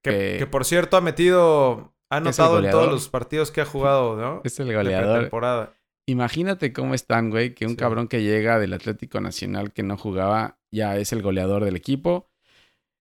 que, 0.02 0.12
que- 0.12 0.36
que 0.40 0.48
por 0.48 0.64
cierto 0.64 0.96
ha 0.96 1.02
metido. 1.02 1.94
Ha 2.10 2.18
anotado 2.18 2.64
en 2.64 2.72
todos 2.72 2.90
los 2.90 3.10
partidos 3.10 3.52
que 3.52 3.60
ha 3.62 3.66
jugado, 3.66 4.16
¿no? 4.16 4.42
Es 4.46 4.58
el 4.62 4.70
De 4.70 4.76
goleador. 4.76 5.14
pretemporada. 5.16 5.74
Imagínate 6.08 6.72
cómo 6.74 6.94
están, 6.96 7.30
güey, 7.30 7.54
que 7.54 7.66
un 7.66 7.72
Sí. 7.72 7.76
cabrón 7.78 8.08
que 8.08 8.24
llega 8.24 8.58
del 8.60 8.72
Atlético 8.74 9.20
Nacional 9.20 9.74
que 9.74 9.84
no 9.84 9.98
jugaba 9.98 10.58
ya 10.72 10.96
es 10.98 11.12
el 11.12 11.22
goleador 11.22 11.66
del 11.66 11.76
equipo. 11.76 12.29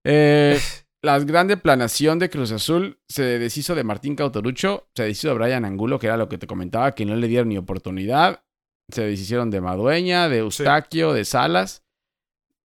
Eh, 0.10 0.58
la 1.04 1.20
grande 1.20 1.58
planación 1.58 2.18
de 2.18 2.30
Cruz 2.30 2.52
Azul 2.52 3.00
se 3.10 3.40
deshizo 3.40 3.76
de 3.76 3.84
Martín 3.84 4.16
Cautorucho, 4.16 4.88
se 4.96 5.04
deshizo 5.04 5.28
de 5.28 5.34
Brian 5.34 5.66
Angulo, 5.66 6.00
que 6.00 6.08
era 6.08 6.18
lo 6.18 6.30
que 6.30 6.38
te 6.38 6.48
comentaba, 6.48 6.96
que 6.96 7.06
no 7.06 7.16
le 7.16 7.28
dieron 7.28 7.50
ni 7.50 7.58
oportunidad. 7.58 8.44
Se 8.90 9.04
deshicieron 9.04 9.52
de 9.52 9.60
Madueña, 9.60 10.30
de 10.30 10.38
Eustaquio, 10.38 11.12
de 11.12 11.26
Salas, 11.26 11.86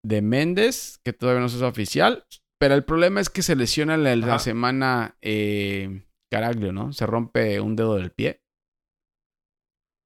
de 0.04 0.22
Méndez, 0.22 1.00
que 1.04 1.12
todavía 1.12 1.40
no 1.40 1.46
es 1.46 1.60
oficial. 1.62 2.24
Pero 2.60 2.74
el 2.74 2.84
problema 2.84 3.20
es 3.20 3.28
que 3.28 3.42
se 3.42 3.56
lesiona 3.56 3.94
en 3.94 4.04
la, 4.04 4.14
la 4.14 4.38
semana 4.38 5.16
eh, 5.20 6.04
Caraglio, 6.30 6.72
¿no? 6.72 6.92
Se 6.92 7.06
rompe 7.06 7.60
un 7.60 7.74
dedo 7.74 7.96
del 7.96 8.12
pie. 8.12 8.40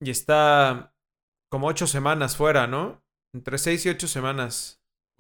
Y 0.02 0.11
está 0.11 0.95
como 1.52 1.66
ocho 1.66 1.87
semanas 1.87 2.37
fuera, 2.37 2.66
¿no? 2.66 3.05
Entre 3.35 3.59
seis 3.59 3.85
y 3.85 3.90
ocho 3.90 4.09
semanas. 4.09 4.75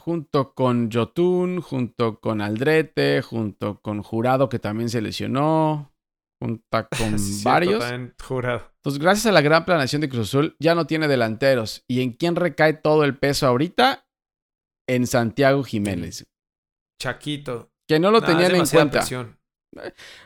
Junto 0.06 0.54
con 0.54 0.88
Jotun, 0.88 1.60
junto 1.60 2.20
con 2.20 2.40
Aldrete, 2.40 3.22
junto 3.22 3.80
con 3.82 4.04
Jurado 4.04 4.48
que 4.48 4.60
también 4.60 4.88
se 4.88 5.02
lesionó. 5.02 5.92
junta 6.40 6.88
con 6.96 7.16
varios. 7.42 7.84
jurado. 8.22 8.70
Entonces, 8.76 9.02
gracias 9.02 9.26
a 9.26 9.32
la 9.32 9.40
gran 9.40 9.64
planeación 9.64 10.00
de 10.00 10.08
Cruz 10.08 10.28
Azul, 10.28 10.54
ya 10.60 10.76
no 10.76 10.86
tiene 10.86 11.08
delanteros. 11.08 11.82
¿Y 11.88 12.02
en 12.02 12.12
quién 12.12 12.36
recae 12.36 12.74
todo 12.74 13.02
el 13.02 13.18
peso 13.18 13.48
ahorita? 13.48 14.06
En 14.88 15.08
Santiago 15.08 15.64
Jiménez. 15.64 16.24
Chaquito. 17.02 17.72
Que 17.88 17.98
no 17.98 18.12
lo 18.12 18.22
tenían 18.22 18.54
en 18.54 18.66
cuenta. 18.66 19.04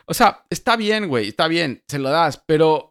O 0.05 0.13
sea, 0.13 0.45
está 0.51 0.75
bien, 0.75 1.07
güey, 1.07 1.29
está 1.29 1.47
bien, 1.47 1.83
se 1.87 1.97
lo 1.97 2.11
das, 2.11 2.41
pero, 2.45 2.90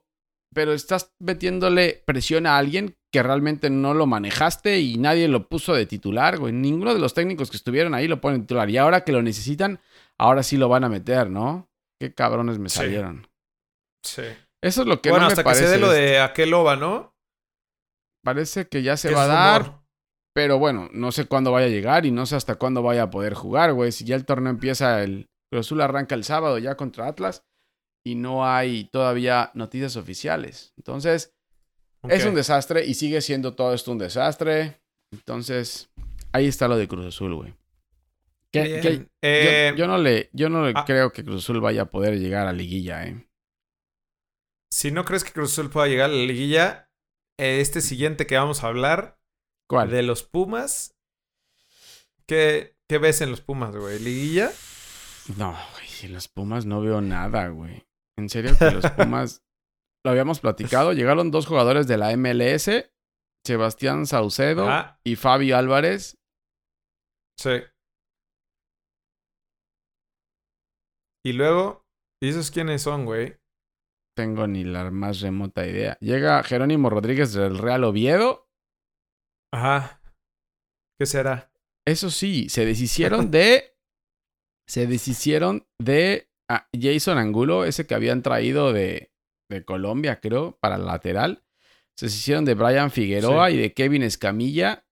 pero 0.55 0.73
estás 0.73 1.13
metiéndole 1.21 2.03
presión 2.05 2.47
a 2.47 2.59
alguien 2.59 2.97
que 3.13 3.23
realmente 3.23 3.71
no 3.71 3.95
lo 3.95 4.07
manejaste 4.07 4.81
y 4.81 4.97
nadie 4.97 5.29
lo 5.29 5.49
puso 5.49 5.75
de 5.75 5.87
titular, 5.87 6.39
güey. 6.39 6.53
Ninguno 6.53 6.95
de 6.95 7.01
los 7.01 7.15
técnicos 7.15 7.51
que 7.51 7.57
estuvieron 7.57 7.95
ahí 7.95 8.09
lo 8.09 8.21
ponen 8.21 8.43
titular. 8.43 8.71
Y 8.71 8.77
ahora 8.77 9.05
que 9.05 9.13
lo 9.13 9.23
necesitan, 9.23 9.81
ahora 10.19 10.43
sí 10.43 10.57
lo 10.57 10.69
van 10.69 10.85
a 10.85 10.89
meter, 10.89 11.31
¿no? 11.31 11.69
Qué 12.01 12.15
cabrones 12.15 12.59
me 12.59 12.69
salieron. 12.69 13.27
Sí. 14.05 14.23
Eso 14.63 14.83
es 14.83 14.87
lo 14.87 15.01
que 15.01 15.11
bueno, 15.11 15.25
no 15.25 15.29
me 15.29 15.33
hasta 15.33 15.45
parece. 15.45 15.63
que 15.63 15.69
se 15.69 15.75
dé 15.75 15.81
lo 15.81 15.91
de 15.91 16.21
aquel 16.21 16.53
OVA, 16.53 16.77
¿no? 16.77 17.15
Parece 18.25 18.69
que 18.69 18.83
ya 18.83 18.97
se 18.97 19.13
va 19.13 19.25
a 19.25 19.27
dar. 19.27 19.81
Pero 20.35 20.59
bueno, 20.59 20.89
no 20.93 21.11
sé 21.11 21.27
cuándo 21.27 21.51
vaya 21.51 21.67
a 21.67 21.71
llegar 21.71 22.07
y 22.07 22.13
no 22.13 22.25
sé 22.27 22.37
hasta 22.37 22.55
cuándo 22.55 22.83
vaya 22.83 23.05
a 23.05 23.11
poder 23.11 23.35
jugar, 23.35 23.73
güey. 23.73 23.91
Si 23.91 24.05
ya 24.05 24.15
el 24.15 24.25
torneo 24.25 24.51
empieza, 24.51 25.03
el 25.03 25.29
Cruz 25.51 25.67
Azul 25.67 25.81
arranca 25.81 26.15
el 26.15 26.23
sábado 26.23 26.59
ya 26.59 26.77
contra 26.77 27.09
Atlas 27.09 27.43
y 28.05 28.15
no 28.15 28.47
hay 28.47 28.85
todavía 28.85 29.51
noticias 29.55 29.97
oficiales. 29.97 30.73
Entonces, 30.77 31.35
es 32.09 32.25
un 32.25 32.35
desastre 32.35 32.87
y 32.87 32.95
sigue 32.95 33.21
siendo 33.21 33.55
todo 33.55 33.75
esto 33.75 33.93
un 33.93 33.99
desastre. 33.99 34.81
Entonces, 35.13 35.91
ahí 36.33 36.47
está 36.47 36.69
lo 36.69 36.77
de 36.77 36.89
Cruz 36.89 37.07
Azul, 37.07 37.35
güey. 37.35 37.55
Eh, 38.53 39.75
yo, 39.77 39.87
no 39.87 39.99
le, 39.99 40.29
yo 40.33 40.49
no 40.49 40.67
ah. 40.67 40.85
creo 40.85 41.13
que 41.13 41.25
Cruz 41.25 41.45
Azul 41.45 41.61
vaya 41.61 41.83
a 41.83 41.91
poder 41.91 42.19
llegar 42.19 42.47
a 42.47 42.53
liguilla, 42.53 43.07
eh. 43.07 43.27
Si 44.73 44.91
no 44.91 45.05
crees 45.05 45.25
que 45.25 45.33
Cruz 45.33 45.53
Azul 45.53 45.71
pueda 45.71 45.89
llegar 45.89 46.11
a 46.11 46.15
la 46.15 46.25
liguilla, 46.25 46.91
este 47.39 47.81
siguiente 47.81 48.27
que 48.27 48.37
vamos 48.37 48.63
a 48.63 48.69
hablar. 48.69 49.19
¿Cuál? 49.69 49.91
De 49.91 50.03
los 50.03 50.25
Pumas. 50.25 50.97
¿Qué, 52.27 52.77
qué 52.89 52.99
ves 52.99 53.21
en 53.21 53.31
los 53.31 53.41
Pumas, 53.41 53.75
güey? 53.75 53.99
¿Liguilla? 53.99 54.51
No, 55.37 55.57
güey, 55.73 55.89
en 56.03 56.15
los 56.15 56.29
Pumas 56.29 56.67
no 56.67 56.81
veo 56.81 57.01
nada, 57.01 57.49
güey. 57.49 57.85
En 58.21 58.29
serio 58.29 58.53
que 58.59 58.71
los 58.71 58.91
Pumas. 58.91 59.43
lo 60.05 60.11
habíamos 60.11 60.41
platicado. 60.41 60.93
Llegaron 60.93 61.31
dos 61.31 61.47
jugadores 61.47 61.87
de 61.87 61.99
la 61.99 62.17
MLS. 62.17 62.71
Sebastián 63.47 64.07
Saucedo 64.07 64.69
y 65.03 65.17
Fabio 65.17 65.57
Álvarez. 65.57 66.19
Sí. 67.39 67.63
Y 71.25 71.33
luego, 71.33 71.87
¿y 72.23 72.29
esos 72.29 72.51
quiénes 72.51 72.83
son, 72.83 73.05
güey? 73.07 73.37
Tengo 74.17 74.47
ni 74.47 74.65
la 74.65 74.91
más 74.91 75.21
remota 75.21 75.67
idea. 75.67 75.97
Llega 76.01 76.43
Jerónimo 76.43 76.91
Rodríguez 76.91 77.33
del 77.33 77.59
Real 77.59 77.85
Oviedo. 77.85 78.51
Ajá. 79.53 80.03
¿Qué 80.99 81.07
será? 81.07 81.51
Eso 81.87 82.11
sí, 82.11 82.49
se 82.51 82.67
deshicieron 82.67 83.31
de. 83.31 83.77
se 84.69 84.87
deshicieron 84.87 85.67
de 85.81 86.30
ah, 86.51 86.69
Jason 86.79 87.19
Angulo, 87.19 87.65
ese 87.65 87.87
que 87.87 87.95
habían 87.95 88.23
traído 88.23 88.73
de, 88.73 89.11
de 89.49 89.65
Colombia, 89.65 90.21
creo, 90.21 90.59
para 90.61 90.77
el 90.77 90.87
lateral. 90.87 91.43
Se 91.97 92.07
deshicieron 92.07 92.45
de 92.45 92.55
Brian 92.55 92.91
Figueroa 92.91 93.51
y 93.51 93.57
de 93.57 93.73
Kevin 93.73 94.03
Escamilla. 94.03 94.85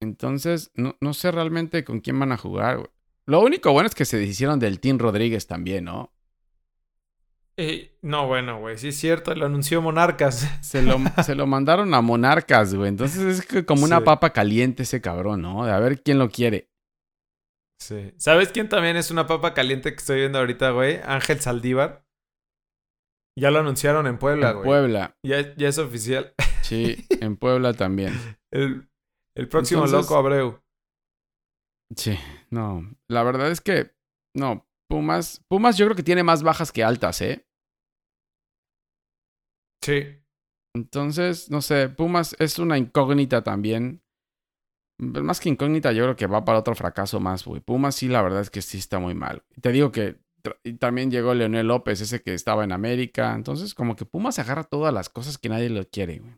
Entonces, 0.00 0.70
no, 0.74 0.96
no 1.00 1.14
sé 1.14 1.30
realmente 1.32 1.84
con 1.84 2.00
quién 2.00 2.18
van 2.18 2.32
a 2.32 2.36
jugar, 2.36 2.78
güey. 2.78 2.88
Lo 3.26 3.40
único 3.40 3.72
bueno 3.72 3.88
es 3.88 3.94
que 3.94 4.06
se 4.06 4.16
deshicieron 4.16 4.58
del 4.58 4.80
Team 4.80 4.98
Rodríguez 4.98 5.46
también, 5.46 5.84
¿no? 5.84 6.14
Eh, 7.58 7.98
no, 8.02 8.28
bueno, 8.28 8.60
güey, 8.60 8.78
sí 8.78 8.88
es 8.88 8.96
cierto, 8.96 9.34
lo 9.34 9.46
anunció 9.46 9.82
Monarcas. 9.82 10.48
Se 10.62 10.80
lo, 10.80 10.98
se 11.24 11.34
lo 11.34 11.46
mandaron 11.46 11.92
a 11.92 12.00
Monarcas, 12.00 12.72
güey. 12.72 12.88
Entonces 12.88 13.40
es 13.40 13.64
como 13.64 13.84
una 13.84 14.04
papa 14.04 14.30
caliente 14.30 14.84
ese 14.84 15.00
cabrón, 15.00 15.42
¿no? 15.42 15.66
De 15.66 15.72
a 15.72 15.78
ver 15.80 16.00
quién 16.00 16.18
lo 16.20 16.30
quiere. 16.30 16.67
Sí. 17.80 18.12
¿Sabes 18.16 18.50
quién 18.50 18.68
también 18.68 18.96
es 18.96 19.10
una 19.10 19.26
papa 19.26 19.54
caliente 19.54 19.92
que 19.92 19.98
estoy 19.98 20.20
viendo 20.20 20.38
ahorita, 20.38 20.70
güey? 20.70 21.00
Ángel 21.04 21.40
Saldívar. 21.40 22.04
Ya 23.38 23.50
lo 23.52 23.60
anunciaron 23.60 24.06
en 24.06 24.18
Puebla, 24.18 24.52
güey. 24.52 24.64
En 24.64 24.68
Puebla. 24.68 25.16
Ya, 25.22 25.54
ya, 25.56 25.68
es 25.68 25.78
oficial. 25.78 26.34
Sí, 26.62 27.06
en 27.20 27.36
Puebla 27.36 27.72
también. 27.72 28.14
El, 28.50 28.88
el 29.36 29.48
próximo 29.48 29.86
loco 29.86 30.16
Abreu. 30.16 30.60
Sí, 31.94 32.18
no. 32.50 32.82
La 33.08 33.22
verdad 33.22 33.50
es 33.50 33.60
que, 33.60 33.94
no. 34.34 34.66
Pumas, 34.90 35.44
Pumas 35.48 35.76
yo 35.76 35.86
creo 35.86 35.96
que 35.96 36.02
tiene 36.02 36.22
más 36.22 36.42
bajas 36.42 36.72
que 36.72 36.82
altas, 36.82 37.20
¿eh? 37.20 37.46
Sí. 39.82 40.18
Entonces, 40.74 41.50
no 41.50 41.60
sé, 41.62 41.88
Pumas 41.88 42.34
es 42.38 42.58
una 42.58 42.78
incógnita 42.78 43.44
también. 43.44 44.02
Más 44.98 45.40
que 45.40 45.48
incógnita, 45.48 45.92
yo 45.92 46.04
creo 46.04 46.16
que 46.16 46.26
va 46.26 46.44
para 46.44 46.58
otro 46.58 46.74
fracaso 46.74 47.20
más, 47.20 47.44
güey. 47.44 47.60
Pumas 47.60 47.94
sí, 47.94 48.08
la 48.08 48.22
verdad 48.22 48.40
es 48.40 48.50
que 48.50 48.62
sí 48.62 48.78
está 48.78 48.98
muy 48.98 49.14
mal. 49.14 49.44
Te 49.60 49.70
digo 49.70 49.92
que 49.92 50.18
también 50.78 51.10
llegó 51.10 51.34
Leonel 51.34 51.68
López, 51.68 52.00
ese 52.00 52.22
que 52.22 52.34
estaba 52.34 52.64
en 52.64 52.72
América. 52.72 53.34
Entonces, 53.34 53.74
como 53.74 53.94
que 53.96 54.04
Pumas 54.04 54.38
agarra 54.38 54.64
todas 54.64 54.92
las 54.92 55.08
cosas 55.08 55.38
que 55.38 55.48
nadie 55.48 55.70
lo 55.70 55.86
quiere, 55.88 56.18
güey. 56.18 56.34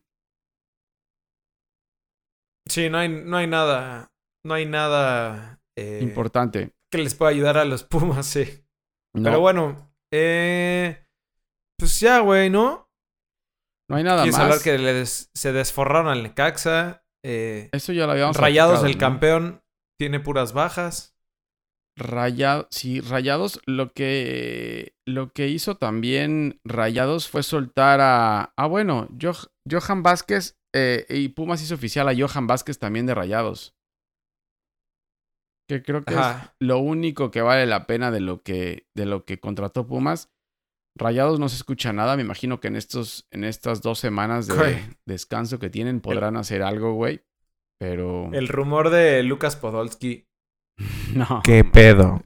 Sí, 2.68 2.88
no 2.90 2.98
hay, 2.98 3.08
no 3.08 3.36
hay 3.36 3.46
nada 3.46 4.10
no 4.44 4.54
hay 4.54 4.66
nada 4.66 5.60
eh, 5.76 6.00
importante 6.02 6.72
que 6.90 6.98
les 6.98 7.14
pueda 7.14 7.30
ayudar 7.30 7.58
a 7.58 7.64
los 7.64 7.84
Pumas, 7.90 8.26
sí. 8.26 8.64
Pero 9.12 9.40
bueno, 9.40 9.92
eh, 10.12 11.04
pues 11.76 11.98
ya, 12.00 12.20
güey, 12.20 12.48
¿no? 12.48 12.88
No 13.88 13.96
hay 13.96 14.04
nada 14.04 14.24
más. 14.24 14.38
hablar 14.38 14.60
que 14.62 15.04
se 15.04 15.52
desforraron 15.52 16.06
al 16.06 16.22
Necaxa. 16.22 16.99
Eh, 17.24 17.68
Eso 17.72 17.92
ya 17.92 18.06
lo 18.06 18.12
habíamos 18.12 18.36
Rayados, 18.36 18.84
el 18.84 18.96
campeón, 18.96 19.62
tiene 19.98 20.20
puras 20.20 20.52
bajas. 20.52 21.14
Rayados, 21.96 22.66
sí, 22.70 23.00
Rayados, 23.00 23.60
lo 23.66 23.92
que, 23.92 24.94
lo 25.06 25.32
que 25.32 25.48
hizo 25.48 25.76
también 25.76 26.60
Rayados 26.64 27.28
fue 27.28 27.42
soltar 27.42 28.00
a, 28.00 28.54
ah, 28.56 28.66
bueno, 28.66 29.08
Johan 29.70 30.02
Vázquez, 30.02 30.56
y 31.08 31.28
Pumas 31.30 31.62
hizo 31.62 31.74
oficial 31.74 32.08
a 32.08 32.14
Johan 32.16 32.46
Vázquez 32.46 32.78
también 32.78 33.06
de 33.06 33.14
Rayados. 33.14 33.74
Que 35.68 35.82
creo 35.82 36.02
que 36.02 36.14
es 36.14 36.26
lo 36.58 36.78
único 36.78 37.30
que 37.30 37.42
vale 37.42 37.66
la 37.66 37.86
pena 37.86 38.10
de 38.10 38.20
lo 38.20 38.42
que, 38.42 38.88
de 38.96 39.06
lo 39.06 39.24
que 39.24 39.38
contrató 39.38 39.86
Pumas. 39.86 40.30
Rayados 41.00 41.40
no 41.40 41.48
se 41.48 41.56
escucha 41.56 41.92
nada. 41.92 42.14
Me 42.16 42.22
imagino 42.22 42.60
que 42.60 42.68
en, 42.68 42.76
estos, 42.76 43.26
en 43.30 43.44
estas 43.44 43.80
dos 43.80 43.98
semanas 43.98 44.46
de 44.46 44.84
descanso 45.06 45.58
que 45.58 45.70
tienen 45.70 46.00
podrán 46.00 46.36
hacer 46.36 46.62
algo, 46.62 46.92
güey. 46.92 47.22
Pero. 47.78 48.30
El 48.32 48.48
rumor 48.48 48.90
de 48.90 49.22
Lucas 49.22 49.56
Podolski. 49.56 50.28
no. 51.14 51.40
¿Qué 51.42 51.64
pedo? 51.64 52.22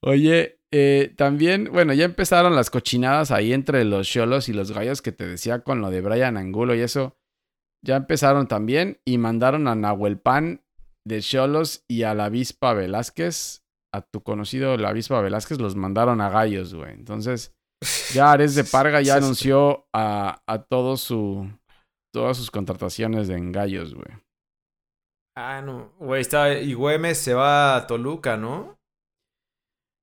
Oye, 0.00 0.60
eh, 0.70 1.12
también, 1.16 1.70
bueno, 1.70 1.92
ya 1.92 2.06
empezaron 2.06 2.54
las 2.54 2.70
cochinadas 2.70 3.30
ahí 3.30 3.52
entre 3.52 3.84
los 3.84 4.08
cholos 4.08 4.48
y 4.48 4.54
los 4.54 4.72
gallos 4.72 5.02
que 5.02 5.12
te 5.12 5.26
decía 5.26 5.60
con 5.60 5.80
lo 5.82 5.90
de 5.90 6.00
Brian 6.00 6.38
Angulo 6.38 6.74
y 6.74 6.80
eso. 6.80 7.18
Ya 7.82 7.96
empezaron 7.96 8.48
también 8.48 9.00
y 9.04 9.18
mandaron 9.18 9.68
a 9.68 9.74
Nahuel 9.74 10.18
Pan 10.18 10.62
de 11.04 11.20
Cholos 11.20 11.84
y 11.88 12.02
a 12.02 12.14
la 12.14 12.26
avispa 12.26 12.74
Velázquez, 12.74 13.64
a 13.94 14.02
tu 14.02 14.22
conocido 14.22 14.76
la 14.76 14.90
avispa 14.90 15.20
Velázquez, 15.20 15.60
los 15.60 15.76
mandaron 15.76 16.20
a 16.20 16.28
Gallos, 16.28 16.74
güey. 16.74 16.92
Entonces, 16.92 17.54
ya 18.12 18.32
Ares 18.32 18.54
de 18.54 18.64
Parga 18.64 19.00
ya 19.00 19.16
anunció 19.16 19.86
a, 19.94 20.42
a 20.46 20.62
todo 20.62 20.96
su, 20.96 21.50
todas 22.14 22.36
sus 22.36 22.50
contrataciones 22.50 23.28
de 23.28 23.36
en 23.36 23.52
Gallos, 23.52 23.94
güey. 23.94 24.08
Ah, 25.36 25.62
no, 25.62 25.92
güey, 25.98 26.20
está, 26.20 26.58
y 26.58 26.74
Güemes 26.74 27.18
se 27.18 27.32
va 27.32 27.76
a 27.76 27.86
Toluca, 27.86 28.36
¿no? 28.36 28.76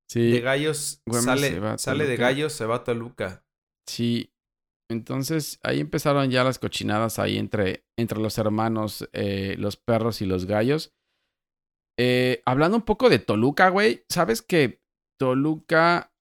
Sí. 0.10 0.32
De 0.32 0.39
Gallos 0.39 1.01
sale, 1.12 1.77
sale 1.77 2.06
de 2.08 2.15
Gallos, 2.15 2.54
se 2.54 2.65
va 2.65 2.77
a 2.77 2.84
Toluca. 2.84 3.44
Sí, 3.88 4.30
entonces 4.89 5.60
ahí 5.63 5.80
empezaron 5.80 6.30
ya 6.30 6.44
las 6.44 6.60
cochinadas 6.60 7.20
ahí 7.20 7.38
entre, 7.38 7.84
entre 7.98 8.20
los 8.20 8.38
hermanos, 8.38 9.10
eh, 9.13 9.56
los 9.58 9.77
perros 9.77 10.22
y 10.22 10.25
los 10.25 10.46
gallos. 10.46 10.94
Eh, 11.98 12.42
hablando 12.46 12.78
un 12.78 12.84
poco 12.84 13.10
de 13.10 13.20
Toluca, 13.20 13.70
güey, 13.70 14.04
¿sabes 14.10 14.42
que 14.42 14.82
Toluca 15.18 16.12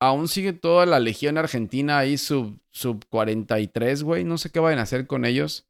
aún 0.00 0.28
sigue 0.28 0.52
toda 0.52 0.86
la 0.86 1.00
legión 1.00 1.36
argentina 1.36 1.98
ahí 1.98 2.16
sub, 2.16 2.58
sub 2.70 3.04
43, 3.08 4.02
güey? 4.02 4.24
No 4.24 4.38
sé 4.38 4.50
qué 4.50 4.60
van 4.60 4.78
a 4.78 4.82
hacer 4.82 5.06
con 5.06 5.24
ellos. 5.24 5.68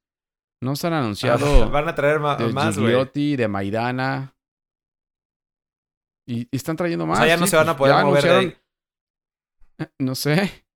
No 0.61 0.77
se 0.77 0.87
han 0.87 0.93
anunciado. 0.93 1.71
van 1.71 1.89
a 1.89 1.95
traer 1.95 2.21
de 2.21 2.53
más, 2.53 2.79
güey. 2.79 3.37
de 3.37 3.49
Maidana. 3.49 4.35
Y, 6.27 6.47
están 6.55 6.77
trayendo 6.77 7.07
más. 7.07 7.19
O 7.19 7.23
sea, 7.23 7.29
ya 7.29 7.37
no 7.41 7.47
se 7.47 7.57
van 7.57 7.69
a 7.69 7.77
pues, 7.77 7.91
poder 7.91 8.05
mover 8.05 8.25
de 8.25 8.31
ahí. 8.31 8.57
No 9.99 10.15
sé. 10.15 10.67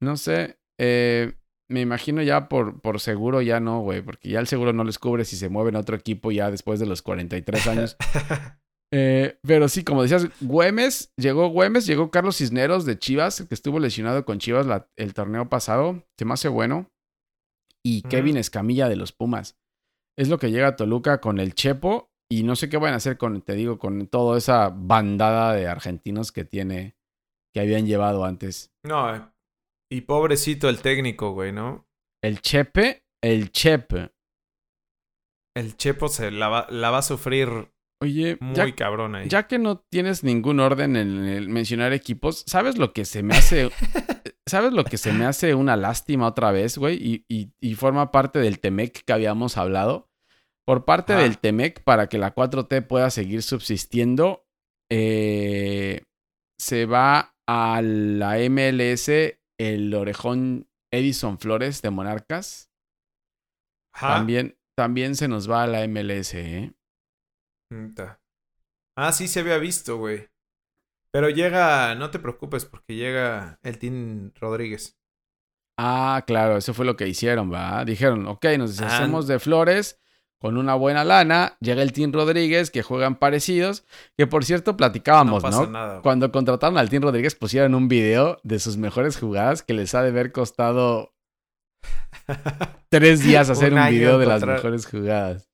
No 0.00 0.16
sé. 0.16 0.58
Eh, 0.78 1.39
me 1.70 1.80
imagino 1.80 2.20
ya 2.20 2.48
por, 2.48 2.80
por 2.80 3.00
seguro 3.00 3.40
ya 3.40 3.60
no, 3.60 3.80
güey, 3.80 4.02
porque 4.02 4.28
ya 4.28 4.40
el 4.40 4.48
seguro 4.48 4.72
no 4.72 4.84
les 4.84 4.98
cubre 4.98 5.24
si 5.24 5.36
se 5.36 5.48
mueven 5.48 5.76
a 5.76 5.80
otro 5.80 5.96
equipo 5.96 6.32
ya 6.32 6.50
después 6.50 6.80
de 6.80 6.86
los 6.86 7.00
43 7.02 7.66
años. 7.68 7.96
Eh, 8.92 9.38
pero 9.42 9.68
sí, 9.68 9.84
como 9.84 10.02
decías, 10.02 10.26
Güemes, 10.40 11.12
llegó 11.16 11.46
Güemes, 11.46 11.86
llegó 11.86 12.10
Carlos 12.10 12.38
Cisneros 12.38 12.84
de 12.84 12.98
Chivas, 12.98 13.46
que 13.48 13.54
estuvo 13.54 13.78
lesionado 13.78 14.24
con 14.24 14.40
Chivas 14.40 14.66
el 14.96 15.14
torneo 15.14 15.48
pasado. 15.48 16.04
Se 16.18 16.24
me 16.24 16.32
hace 16.32 16.48
bueno. 16.48 16.90
Y 17.84 18.02
Kevin 18.02 18.36
Escamilla 18.36 18.88
de 18.88 18.96
los 18.96 19.12
Pumas. 19.12 19.56
Es 20.18 20.28
lo 20.28 20.40
que 20.40 20.50
llega 20.50 20.66
a 20.66 20.74
Toluca 20.74 21.20
con 21.20 21.38
el 21.38 21.54
Chepo. 21.54 22.10
Y 22.28 22.42
no 22.42 22.56
sé 22.56 22.68
qué 22.68 22.78
van 22.78 22.94
a 22.94 22.96
hacer 22.96 23.16
con, 23.16 23.42
te 23.42 23.54
digo, 23.54 23.78
con 23.78 24.08
toda 24.08 24.38
esa 24.38 24.70
bandada 24.70 25.52
de 25.54 25.68
argentinos 25.68 26.32
que 26.32 26.44
tiene, 26.44 26.96
que 27.54 27.60
habían 27.60 27.86
llevado 27.86 28.24
antes. 28.24 28.72
No, 28.84 29.29
y 29.90 30.02
pobrecito 30.02 30.68
el 30.68 30.80
técnico, 30.80 31.32
güey, 31.32 31.52
¿no? 31.52 31.86
El 32.22 32.40
Chepe, 32.40 33.04
el 33.22 33.50
Chepe. 33.50 34.12
El 35.56 35.76
Chepo 35.76 36.08
se 36.08 36.30
la 36.30 36.48
va, 36.48 36.66
la 36.70 36.90
va 36.90 36.98
a 36.98 37.02
sufrir 37.02 37.70
Oye, 38.02 38.38
muy 38.40 38.54
ya, 38.54 38.74
cabrón 38.74 39.14
ahí. 39.14 39.28
Ya 39.28 39.46
que 39.46 39.58
no 39.58 39.78
tienes 39.78 40.24
ningún 40.24 40.58
orden 40.58 40.96
en 40.96 41.26
el 41.26 41.48
mencionar 41.50 41.92
equipos, 41.92 42.44
¿sabes 42.46 42.78
lo 42.78 42.94
que 42.94 43.04
se 43.04 43.22
me 43.22 43.34
hace? 43.34 43.70
¿Sabes 44.48 44.72
lo 44.72 44.84
que 44.84 44.96
se 44.96 45.12
me 45.12 45.26
hace 45.26 45.54
una 45.54 45.76
lástima 45.76 46.26
otra 46.26 46.50
vez, 46.50 46.78
güey? 46.78 47.24
Y, 47.28 47.52
y, 47.60 47.74
forma 47.74 48.10
parte 48.10 48.38
del 48.38 48.58
Temec 48.58 49.04
que 49.04 49.12
habíamos 49.12 49.58
hablado. 49.58 50.08
Por 50.66 50.84
parte 50.84 51.14
del 51.14 51.38
Temec, 51.38 51.84
para 51.84 52.08
que 52.08 52.18
la 52.18 52.34
4T 52.34 52.86
pueda 52.86 53.10
seguir 53.10 53.42
subsistiendo, 53.42 54.46
eh, 54.90 56.02
se 56.58 56.86
va 56.86 57.36
a 57.46 57.82
la 57.82 58.38
MLS 58.48 59.10
el 59.60 59.92
orejón 59.92 60.70
Edison 60.90 61.38
Flores 61.38 61.82
de 61.82 61.90
Monarcas. 61.90 62.70
También, 63.92 64.58
también 64.74 65.14
se 65.16 65.28
nos 65.28 65.50
va 65.50 65.64
a 65.64 65.66
la 65.66 65.86
MLS, 65.86 66.34
¿eh? 66.34 66.72
Ah, 68.96 69.12
sí 69.12 69.28
se 69.28 69.40
había 69.40 69.58
visto, 69.58 69.98
güey. 69.98 70.30
Pero 71.12 71.28
llega, 71.28 71.94
no 71.94 72.10
te 72.10 72.18
preocupes 72.18 72.64
porque 72.64 72.94
llega 72.94 73.58
el 73.62 73.78
Team 73.78 74.32
Rodríguez. 74.34 74.98
Ah, 75.78 76.24
claro, 76.26 76.56
eso 76.56 76.72
fue 76.72 76.86
lo 76.86 76.96
que 76.96 77.08
hicieron, 77.08 77.52
¿va? 77.52 77.84
Dijeron, 77.84 78.26
ok, 78.26 78.44
nos 78.56 78.76
deshacemos 78.76 79.26
de 79.26 79.38
Flores 79.38 80.00
con 80.40 80.56
una 80.56 80.74
buena 80.74 81.04
lana, 81.04 81.56
llega 81.60 81.82
el 81.82 81.92
Team 81.92 82.12
Rodríguez, 82.12 82.70
que 82.70 82.82
juegan 82.82 83.16
parecidos, 83.16 83.84
que 84.16 84.26
por 84.26 84.44
cierto 84.44 84.74
platicábamos, 84.76 85.42
¿no? 85.44 86.00
Cuando 86.02 86.32
contrataron 86.32 86.78
al 86.78 86.88
Team 86.88 87.02
Rodríguez 87.02 87.34
pusieron 87.34 87.74
un 87.74 87.88
video 87.88 88.38
de 88.42 88.58
sus 88.58 88.78
mejores 88.78 89.18
jugadas 89.18 89.62
que 89.62 89.74
les 89.74 89.94
ha 89.94 90.02
de 90.02 90.08
haber 90.08 90.32
costado 90.32 91.14
tres 92.88 93.22
días 93.22 93.50
hacer 93.50 93.74
un, 93.74 93.86
video 93.90 94.18
de 94.18 94.26
las 94.26 94.44
mejores 94.44 94.86
jugadas. 94.86 95.50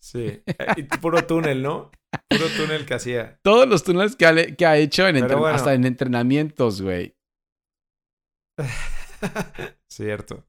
Sí, 0.00 0.42
eh, 0.44 0.88
puro 1.00 1.24
túnel, 1.24 1.62
¿no? 1.62 1.92
Puro 2.28 2.46
túnel 2.56 2.84
que 2.84 2.94
hacía. 2.94 3.38
Todos 3.42 3.68
los 3.68 3.84
túneles 3.84 4.16
que 4.16 4.26
ha, 4.26 4.34
que 4.34 4.66
ha 4.66 4.76
hecho 4.76 5.06
en 5.06 5.22
hasta 5.46 5.72
en 5.74 5.84
entrenamientos, 5.84 6.82
güey. 6.82 7.16
Cierto. 9.88 10.44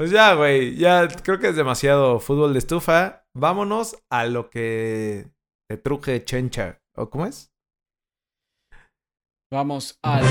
Pues 0.00 0.12
ya, 0.12 0.32
güey, 0.32 0.76
ya 0.76 1.08
creo 1.08 1.38
que 1.38 1.48
es 1.48 1.56
demasiado 1.56 2.20
fútbol 2.20 2.54
de 2.54 2.58
estufa. 2.58 3.26
Vámonos 3.36 3.98
a 4.10 4.24
lo 4.24 4.48
que 4.48 5.30
te 5.68 5.76
truje 5.76 6.24
Chencha. 6.24 6.80
¿O 6.96 7.10
cómo 7.10 7.26
es? 7.26 7.52
Vamos 9.52 9.98
al 10.02 10.24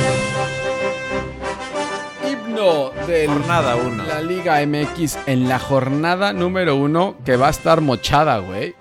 de 3.05 3.27
jornada 3.27 3.75
1. 3.75 4.05
La 4.05 4.21
Liga 4.21 4.65
MX 4.65 5.27
en 5.27 5.47
la 5.47 5.59
jornada 5.59 6.33
número 6.33 6.75
1 6.75 7.17
que 7.23 7.37
va 7.37 7.45
a 7.45 7.51
estar 7.51 7.79
mochada, 7.81 8.39
güey. 8.39 8.73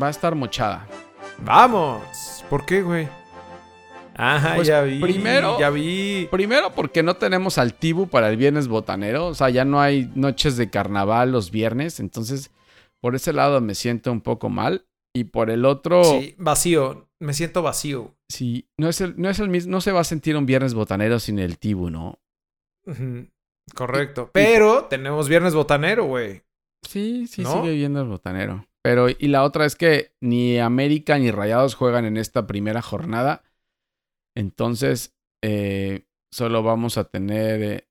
Va 0.00 0.08
a 0.08 0.10
estar 0.10 0.34
mochada. 0.34 0.86
Vamos. 1.38 2.44
¿Por 2.50 2.66
qué, 2.66 2.82
güey? 2.82 3.08
Ajá, 4.20 4.54
pues 4.56 4.68
ya 4.68 4.82
vi. 4.82 5.00
Primero, 5.00 5.58
ya 5.58 5.70
vi. 5.70 6.28
Primero 6.30 6.74
porque 6.74 7.02
no 7.02 7.16
tenemos 7.16 7.56
al 7.56 7.72
Tibu 7.72 8.08
para 8.08 8.28
el 8.28 8.36
viernes 8.36 8.68
botanero. 8.68 9.28
O 9.28 9.34
sea, 9.34 9.48
ya 9.48 9.64
no 9.64 9.80
hay 9.80 10.10
noches 10.14 10.58
de 10.58 10.68
carnaval 10.68 11.32
los 11.32 11.50
viernes. 11.50 12.00
Entonces, 12.00 12.50
por 13.00 13.14
ese 13.14 13.32
lado 13.32 13.62
me 13.62 13.74
siento 13.74 14.12
un 14.12 14.20
poco 14.20 14.50
mal. 14.50 14.84
Y 15.14 15.24
por 15.24 15.50
el 15.50 15.64
otro. 15.64 16.04
Sí, 16.04 16.34
vacío. 16.38 17.08
Me 17.18 17.32
siento 17.32 17.62
vacío. 17.62 18.14
Sí, 18.28 18.68
no 18.78 18.88
es 18.88 19.00
el, 19.00 19.14
no 19.20 19.30
es 19.30 19.38
el 19.40 19.48
mismo. 19.48 19.72
No 19.72 19.80
se 19.80 19.92
va 19.92 20.00
a 20.00 20.04
sentir 20.04 20.36
un 20.36 20.46
viernes 20.46 20.74
botanero 20.74 21.18
sin 21.18 21.38
el 21.38 21.58
Tibu, 21.58 21.88
¿no? 21.90 22.18
Correcto. 23.74 24.30
Pero 24.32 24.84
tenemos 24.84 25.28
viernes 25.28 25.54
botanero, 25.54 26.04
güey. 26.04 26.42
Sí, 26.86 27.26
sí, 27.26 27.44
sigue 27.44 27.72
viendo 27.72 28.00
el 28.02 28.08
botanero. 28.08 28.66
Pero, 28.82 29.08
y 29.10 29.28
la 29.28 29.44
otra 29.44 29.66
es 29.66 29.76
que 29.76 30.12
ni 30.20 30.58
América 30.58 31.18
ni 31.18 31.30
Rayados 31.30 31.74
juegan 31.74 32.04
en 32.04 32.16
esta 32.16 32.46
primera 32.46 32.80
jornada. 32.82 33.42
Entonces, 34.36 35.14
eh, 35.42 36.06
solo 36.32 36.62
vamos 36.62 36.98
a 36.98 37.04
tener 37.04 37.88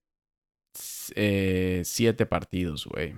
eh, 1.15 1.81
siete 1.85 2.25
partidos, 2.25 2.85
güey. 2.85 3.15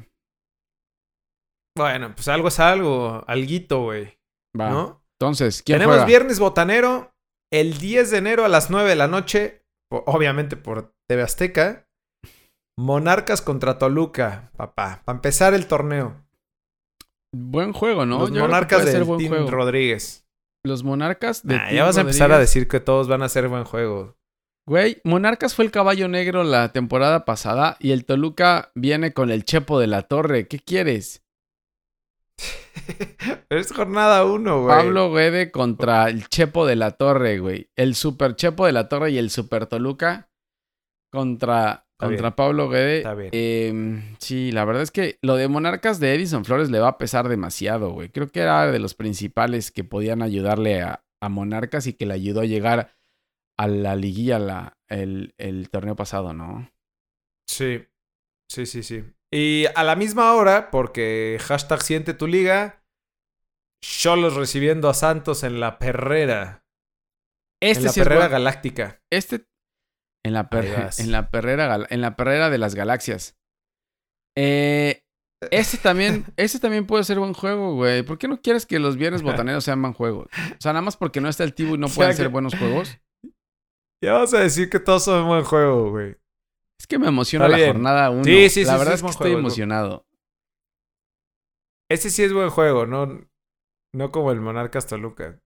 Bueno, 1.77 2.13
pues 2.15 2.27
algo 2.27 2.49
es 2.49 2.59
algo, 2.59 3.23
alguito, 3.27 3.83
güey. 3.83 4.17
Va. 4.59 4.69
¿No? 4.69 5.03
Entonces, 5.19 5.61
¿quién 5.63 5.79
Tenemos 5.79 6.05
viernes 6.05 6.39
botanero 6.39 7.11
el 7.51 7.77
10 7.77 8.11
de 8.11 8.17
enero 8.17 8.45
a 8.45 8.49
las 8.49 8.69
9 8.69 8.89
de 8.89 8.95
la 8.95 9.07
noche. 9.07 9.63
Obviamente 9.91 10.55
por 10.55 10.93
TV 11.07 11.21
Azteca. 11.21 11.87
Monarcas 12.79 13.41
contra 13.41 13.77
Toluca, 13.77 14.51
papá. 14.55 15.01
Para 15.05 15.17
empezar 15.17 15.53
el 15.53 15.67
torneo. 15.67 16.25
Buen 17.33 17.73
juego, 17.73 18.05
¿no? 18.05 18.19
Los 18.19 18.31
Monarcas 18.31 18.85
de 18.85 19.05
Team 19.05 19.47
Rodríguez. 19.47 20.20
Los 20.63 20.83
Monarcas 20.83 21.45
de 21.45 21.59
Ya 21.73 21.83
vas 21.83 21.97
a 21.97 22.01
empezar 22.01 22.31
a 22.31 22.39
decir 22.39 22.67
que 22.67 22.79
todos 22.79 23.07
van 23.07 23.23
a 23.23 23.29
ser 23.29 23.47
buen 23.47 23.63
juego. 23.63 24.17
Güey, 24.67 25.01
Monarcas 25.03 25.55
fue 25.55 25.65
el 25.65 25.71
caballo 25.71 26.07
negro 26.07 26.43
la 26.43 26.71
temporada 26.71 27.25
pasada 27.25 27.77
y 27.79 27.91
el 27.91 28.05
Toluca 28.05 28.71
viene 28.75 29.11
con 29.11 29.31
el 29.31 29.43
Chepo 29.43 29.79
de 29.79 29.87
la 29.87 30.03
Torre. 30.03 30.47
¿Qué 30.47 30.59
quieres? 30.59 31.23
es 33.49 33.71
jornada 33.71 34.23
uno, 34.25 34.63
güey. 34.63 34.75
Pablo 34.75 35.11
Guede 35.11 35.51
contra 35.51 36.09
el 36.09 36.27
Chepo 36.27 36.65
de 36.65 36.75
la 36.75 36.91
Torre, 36.91 37.39
güey. 37.39 37.71
El 37.75 37.95
Super 37.95 38.35
Chepo 38.35 38.65
de 38.65 38.71
la 38.71 38.87
Torre 38.87 39.11
y 39.11 39.17
el 39.17 39.31
Super 39.31 39.65
Toluca 39.65 40.29
contra, 41.11 41.87
contra 42.01 42.35
Pablo 42.35 42.69
Guede. 42.69 43.03
Em, 43.31 44.15
sí, 44.19 44.51
la 44.51 44.65
verdad 44.65 44.83
es 44.83 44.91
que 44.91 45.17
lo 45.21 45.35
de 45.35 45.47
Monarcas 45.47 45.99
de 45.99 46.13
Edison 46.13 46.43
Flores 46.43 46.69
le 46.69 46.79
va 46.79 46.89
a 46.89 46.97
pesar 46.97 47.29
demasiado, 47.29 47.91
güey. 47.91 48.09
Creo 48.09 48.29
que 48.29 48.41
era 48.41 48.71
de 48.71 48.79
los 48.79 48.93
principales 48.93 49.71
que 49.71 49.83
podían 49.83 50.21
ayudarle 50.21 50.81
a, 50.81 51.03
Monarcas 51.29 51.85
y 51.85 51.93
que 51.93 52.07
le 52.07 52.15
ayudó 52.15 52.41
a 52.41 52.45
llegar 52.45 52.95
a 53.55 53.67
la 53.67 53.95
liguilla 53.95 54.39
la, 54.39 54.77
el, 54.89 55.35
el 55.37 55.69
torneo 55.69 55.95
pasado, 55.95 56.33
¿no? 56.33 56.71
Sí, 57.47 57.85
sí, 58.49 58.65
sí, 58.65 58.81
sí. 58.81 59.03
Y 59.31 59.65
a 59.75 59.83
la 59.83 59.95
misma 59.95 60.33
hora, 60.33 60.71
porque 60.71 61.37
hashtag 61.39 61.83
siente 61.83 62.15
tu 62.15 62.25
liga, 62.25 62.83
Cholos 63.81 64.35
recibiendo 64.35 64.89
a 64.89 64.93
Santos 64.93 65.43
en 65.43 65.59
la 65.59 65.79
perrera. 65.79 66.65
Este 67.61 67.79
en 67.79 67.85
la 67.85 67.93
perrera 67.93 68.27
galáctica. 68.27 69.01
Este 69.11 69.45
en 70.23 70.33
la, 70.33 70.47
en 70.97 71.11
la, 71.11 71.29
perrera, 71.29 71.87
en 71.89 72.01
la 72.01 72.15
perrera 72.15 72.49
de 72.49 72.57
las 72.57 72.75
galaxias. 72.75 73.37
Eh, 74.35 75.03
ese 75.49 75.77
también, 75.77 76.25
ese 76.37 76.59
también 76.59 76.85
puede 76.85 77.03
ser 77.03 77.19
buen 77.19 77.33
juego, 77.33 77.75
güey. 77.75 78.03
¿Por 78.03 78.17
qué 78.17 78.27
no 78.27 78.41
quieres 78.41 78.65
que 78.65 78.79
los 78.79 78.97
viernes 78.97 79.23
botaneros 79.23 79.63
sean 79.63 79.81
buen 79.81 79.93
juego? 79.93 80.21
O 80.21 80.61
sea, 80.61 80.73
nada 80.73 80.83
más 80.83 80.97
porque 80.97 81.21
no 81.21 81.29
está 81.29 81.43
el 81.43 81.53
Tibu 81.53 81.75
y 81.75 81.77
no 81.79 81.87
pueden 81.95 82.15
ser 82.15 82.29
buenos 82.29 82.55
juegos. 82.55 82.99
Ya 84.03 84.13
vas 84.13 84.33
a 84.33 84.39
decir 84.39 84.69
que 84.69 84.79
todos 84.79 85.03
son 85.03 85.27
buen 85.27 85.43
juego, 85.43 85.91
güey. 85.91 86.17
Es 86.79 86.87
que 86.87 86.97
me 86.97 87.07
emociona 87.07 87.47
la 87.47 87.59
jornada 87.59 88.09
1. 88.09 88.23
Sí, 88.23 88.49
sí, 88.49 88.65
la 88.65 88.77
verdad 88.77 88.95
es, 88.95 89.03
que 89.03 89.09
estoy 89.09 89.33
emocionado. 89.33 90.07
Ese 91.89 92.09
sí 92.09 92.23
es 92.23 92.33
buen 92.33 92.49
juego, 92.49 92.87
no, 92.87 93.27
no 93.93 94.11
como 94.11 94.31
el 94.31 94.41
Monarcas 94.41 94.87
Toluca. 94.87 95.39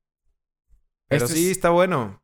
Pero 1.10 1.26
este 1.26 1.38
sí, 1.38 1.52
está 1.52 1.72
bueno. 1.72 2.24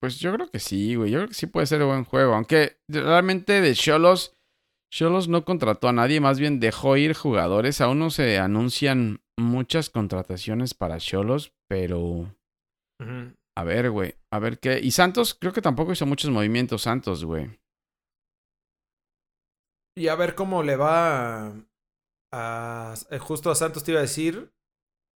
Pues 0.00 0.18
yo 0.18 0.32
creo 0.32 0.50
que 0.50 0.58
sí, 0.58 0.94
güey. 0.94 1.10
Yo 1.10 1.18
creo 1.18 1.28
que 1.28 1.34
sí 1.34 1.46
puede 1.46 1.66
ser 1.66 1.82
un 1.82 1.88
buen 1.88 2.04
juego. 2.04 2.34
Aunque 2.34 2.78
realmente 2.88 3.60
de 3.60 3.74
Cholos, 3.74 4.36
Cholos 4.92 5.28
no 5.28 5.44
contrató 5.44 5.88
a 5.88 5.92
nadie, 5.92 6.20
más 6.20 6.38
bien 6.38 6.60
dejó 6.60 6.96
ir 6.96 7.14
jugadores. 7.14 7.80
Aún 7.80 7.98
no 7.98 8.10
se 8.10 8.38
anuncian 8.38 9.20
muchas 9.38 9.90
contrataciones 9.90 10.74
para 10.74 10.98
Cholos, 10.98 11.52
pero. 11.68 12.34
A 13.56 13.64
ver, 13.64 13.90
güey. 13.90 14.14
A 14.30 14.38
ver 14.38 14.58
qué. 14.58 14.80
Y 14.82 14.90
Santos, 14.90 15.34
creo 15.34 15.52
que 15.52 15.62
tampoco 15.62 15.92
hizo 15.92 16.06
muchos 16.06 16.30
movimientos 16.30 16.82
Santos, 16.82 17.24
güey. 17.24 17.58
Y 19.96 20.08
a 20.08 20.14
ver 20.14 20.34
cómo 20.34 20.62
le 20.62 20.76
va 20.76 21.54
a, 22.32 22.94
eh, 23.10 23.18
justo 23.18 23.50
a 23.50 23.54
Santos 23.54 23.82
te 23.82 23.92
iba 23.92 24.00
a 24.00 24.02
decir. 24.02 24.52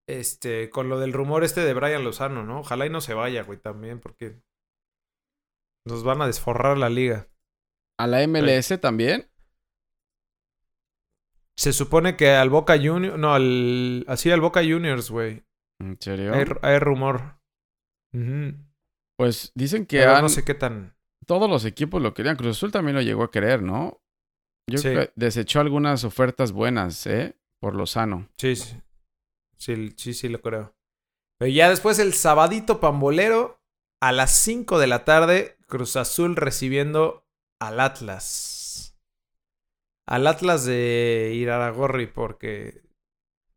Este, 0.08 0.70
con 0.70 0.88
lo 0.88 0.98
del 0.98 1.12
rumor 1.12 1.44
este 1.44 1.60
de 1.60 1.72
Brian 1.72 2.02
Lozano, 2.02 2.42
¿no? 2.42 2.60
Ojalá 2.60 2.84
y 2.84 2.90
no 2.90 3.00
se 3.00 3.14
vaya, 3.14 3.44
güey, 3.44 3.60
también, 3.60 4.00
porque 4.00 4.40
nos 5.84 6.02
van 6.04 6.22
a 6.22 6.26
desforrar 6.26 6.78
la 6.78 6.88
liga. 6.88 7.28
¿A 7.98 8.06
la 8.06 8.26
MLS 8.26 8.80
también? 8.80 9.30
Se 11.56 11.72
supone 11.72 12.16
que 12.16 12.30
al 12.30 12.48
Boca 12.48 12.78
Juniors. 12.78 13.18
No, 13.18 13.34
al. 13.34 14.04
Así 14.08 14.30
al 14.30 14.40
Boca 14.40 14.62
Juniors, 14.62 15.10
güey. 15.10 15.44
¿En 15.78 15.98
serio? 16.00 16.32
Hay, 16.62 16.78
rumor. 16.78 17.38
Pues 19.16 19.52
dicen 19.54 19.86
que 19.86 20.04
no 20.04 20.28
sé 20.28 20.44
qué 20.44 20.54
tan... 20.54 20.96
todos 21.26 21.48
los 21.48 21.64
equipos 21.64 22.00
lo 22.00 22.14
querían. 22.14 22.36
Cruz 22.36 22.56
Azul 22.56 22.72
también 22.72 22.96
lo 22.96 23.02
llegó 23.02 23.24
a 23.24 23.30
querer, 23.30 23.62
¿no? 23.62 24.02
Yo 24.66 24.80
creo 24.80 25.06
que 25.06 25.12
desechó 25.16 25.60
algunas 25.60 26.04
ofertas 26.04 26.52
buenas, 26.52 27.06
¿eh? 27.06 27.36
Por 27.60 27.74
lo 27.74 27.86
sano. 27.86 28.28
Sí, 28.38 28.56
sí. 28.56 28.80
Sí, 29.58 29.92
sí, 29.96 30.14
sí 30.14 30.28
lo 30.28 30.40
creo. 30.40 30.74
Pero 31.38 31.50
ya 31.50 31.68
después 31.68 31.98
el 31.98 32.14
sabadito 32.14 32.80
pambolero 32.80 33.62
a 34.00 34.12
las 34.12 34.34
5 34.40 34.78
de 34.78 34.86
la 34.86 35.04
tarde, 35.04 35.58
Cruz 35.70 35.96
Azul 35.96 36.36
recibiendo 36.36 37.26
al 37.58 37.80
Atlas. 37.80 38.94
Al 40.06 40.26
Atlas 40.26 40.66
de 40.66 41.32
Iraragorri 41.34 42.06
porque... 42.06 42.82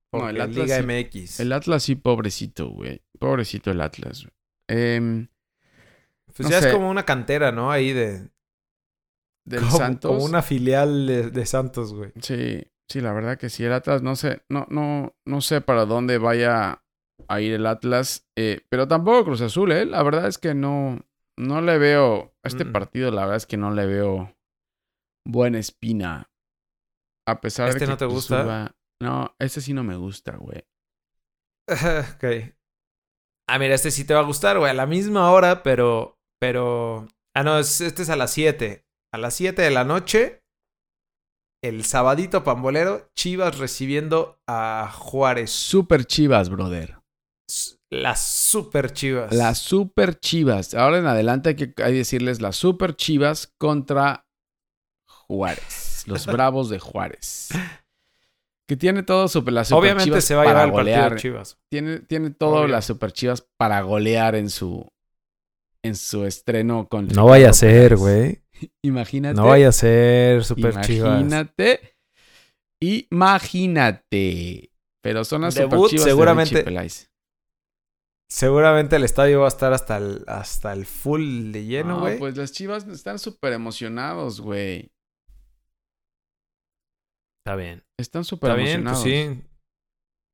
porque 0.09 0.23
no, 0.23 0.29
el 0.29 0.41
Atlas 0.41 0.57
Liga 0.69 0.81
MX. 0.81 1.41
El 1.41 1.51
Atlas 1.51 1.83
sí, 1.83 1.95
pobrecito, 1.95 2.69
güey. 2.69 3.01
Pobrecito 3.19 3.71
el 3.71 3.81
Atlas. 3.81 4.25
Eh, 4.69 5.27
pues 6.35 6.49
ya 6.49 6.59
es 6.59 6.67
como 6.67 6.89
una 6.89 7.03
cantera, 7.03 7.51
¿no? 7.51 7.71
Ahí 7.71 7.91
de... 7.91 8.29
Del 9.45 9.69
Santos. 9.69 10.09
Como 10.09 10.23
una 10.23 10.41
filial 10.41 11.05
de, 11.05 11.29
de 11.29 11.45
Santos, 11.45 11.93
güey. 11.93 12.13
Sí, 12.21 12.63
sí, 12.87 13.01
la 13.01 13.11
verdad 13.11 13.37
que 13.37 13.49
sí. 13.49 13.65
El 13.65 13.73
Atlas, 13.73 14.01
no 14.01 14.15
sé, 14.15 14.43
no, 14.47 14.65
no, 14.69 15.17
no 15.25 15.41
sé 15.41 15.59
para 15.59 15.85
dónde 15.85 16.17
vaya 16.17 16.81
a 17.27 17.41
ir 17.41 17.53
el 17.53 17.65
Atlas, 17.65 18.27
eh, 18.37 18.61
pero 18.69 18.87
tampoco 18.87 19.25
Cruz 19.25 19.41
Azul, 19.41 19.71
¿eh? 19.71 19.85
La 19.85 20.01
verdad 20.03 20.27
es 20.27 20.37
que 20.37 20.53
no, 20.53 21.05
no 21.37 21.61
le 21.61 21.77
veo, 21.77 22.35
a 22.43 22.47
este 22.47 22.65
mm. 22.65 22.71
partido 22.71 23.11
la 23.11 23.21
verdad 23.21 23.37
es 23.37 23.45
que 23.45 23.57
no 23.57 23.71
le 23.71 23.85
veo 23.85 24.35
buena 25.27 25.59
espina. 25.59 26.29
A 27.27 27.41
pesar 27.41 27.73
de 27.73 27.79
que... 27.79 27.87
no 27.87 27.97
te 27.97 28.05
gusta? 28.05 28.75
No, 29.01 29.35
este 29.39 29.61
sí 29.61 29.73
no 29.73 29.83
me 29.83 29.95
gusta, 29.95 30.37
güey. 30.37 30.65
ok. 31.69 32.53
Ah, 33.49 33.59
mira, 33.59 33.75
este 33.75 33.91
sí 33.91 34.05
te 34.05 34.13
va 34.13 34.21
a 34.21 34.25
gustar, 34.25 34.57
güey. 34.57 34.71
A 34.71 34.73
la 34.73 34.85
misma 34.85 35.31
hora, 35.31 35.63
pero... 35.63 36.19
Pero... 36.39 37.07
Ah, 37.35 37.43
no, 37.43 37.57
este 37.59 38.01
es 38.01 38.09
a 38.09 38.15
las 38.15 38.31
7. 38.31 38.85
A 39.13 39.17
las 39.17 39.33
7 39.33 39.61
de 39.61 39.71
la 39.71 39.83
noche. 39.83 40.43
El 41.61 41.83
sabadito 41.83 42.43
pambolero. 42.43 43.09
Chivas 43.15 43.57
recibiendo 43.57 44.41
a 44.47 44.91
Juárez. 44.93 45.51
Super 45.51 46.05
Chivas, 46.05 46.49
brother. 46.49 47.02
Las 47.89 48.25
super 48.25 48.91
chivas. 48.91 49.33
Las 49.33 49.59
super 49.59 50.19
chivas. 50.19 50.73
Ahora 50.73 50.97
en 50.97 51.05
adelante 51.05 51.49
hay 51.49 51.55
que 51.55 51.73
decirles 51.83 52.41
las 52.41 52.55
super 52.55 52.95
chivas 52.95 53.53
contra 53.57 54.25
Juárez. 55.05 56.03
Los 56.07 56.25
bravos 56.27 56.69
de 56.69 56.79
Juárez. 56.79 57.49
Que 58.67 58.77
tiene 58.77 59.03
todo 59.03 59.27
super, 59.27 59.53
las 59.53 59.67
super 59.67 59.81
Obviamente 59.81 60.21
se 60.21 60.35
va 60.35 60.43
a 60.43 60.45
llevar 60.45 60.67
el 60.67 60.73
partido 60.73 61.09
de 61.09 61.15
Chivas. 61.17 61.59
Tiene, 61.69 61.99
tiene 61.99 62.29
todo 62.31 62.67
las 62.67 62.85
super 62.85 63.11
chivas 63.11 63.45
para 63.57 63.81
golear 63.81 64.35
en 64.35 64.49
su 64.49 64.87
en 65.83 65.97
su 65.97 66.25
estreno 66.25 66.87
con 66.87 67.09
No 67.09 67.25
vaya 67.25 67.49
a 67.49 67.53
ser, 67.53 67.97
güey. 67.97 68.41
Imagínate. 68.81 69.35
No 69.35 69.47
vaya 69.47 69.67
a 69.67 69.73
ser 69.73 70.45
super 70.45 70.79
chivas. 70.81 71.19
Imagínate. 71.19 71.97
Imagínate. 72.81 74.71
Pero 75.01 75.25
son 75.25 75.41
las 75.41 75.55
super 75.55 75.79
chivas 75.89 76.05
seguramente, 76.05 76.63
Seguramente 78.33 78.95
el 78.95 79.03
estadio 79.03 79.41
va 79.41 79.45
a 79.45 79.49
estar 79.49 79.73
hasta 79.73 79.97
el, 79.97 80.23
hasta 80.25 80.73
el 80.73 80.87
full 80.87 81.51
de 81.51 81.65
lleno, 81.65 81.99
güey. 81.99 82.17
pues 82.17 82.35
las 82.35 82.51
chivas 82.51 82.87
están 82.87 83.19
súper 83.19 83.53
emocionados, 83.53 84.41
güey. 84.41 84.91
Está 87.45 87.55
bien. 87.55 87.83
Están 87.95 88.23
súper 88.23 88.57
emocionados. 88.57 89.03
Bien, 89.03 89.43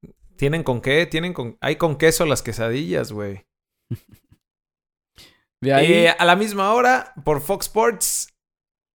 pues 0.02 0.14
sí. 0.14 0.34
¿Tienen 0.38 0.64
con 0.64 0.80
qué? 0.80 1.08
¿Tienen 1.08 1.34
con... 1.34 1.58
Hay 1.60 1.76
con 1.76 1.98
queso 1.98 2.26
las 2.26 2.42
quesadillas, 2.42 3.12
güey. 3.12 3.46
De 5.62 5.74
ahí... 5.74 5.92
Eh, 5.92 6.10
a 6.18 6.24
la 6.24 6.38
misma 6.38 6.74
hora, 6.74 7.14
por 7.26 7.42
Fox 7.42 7.66
Sports, 7.66 8.30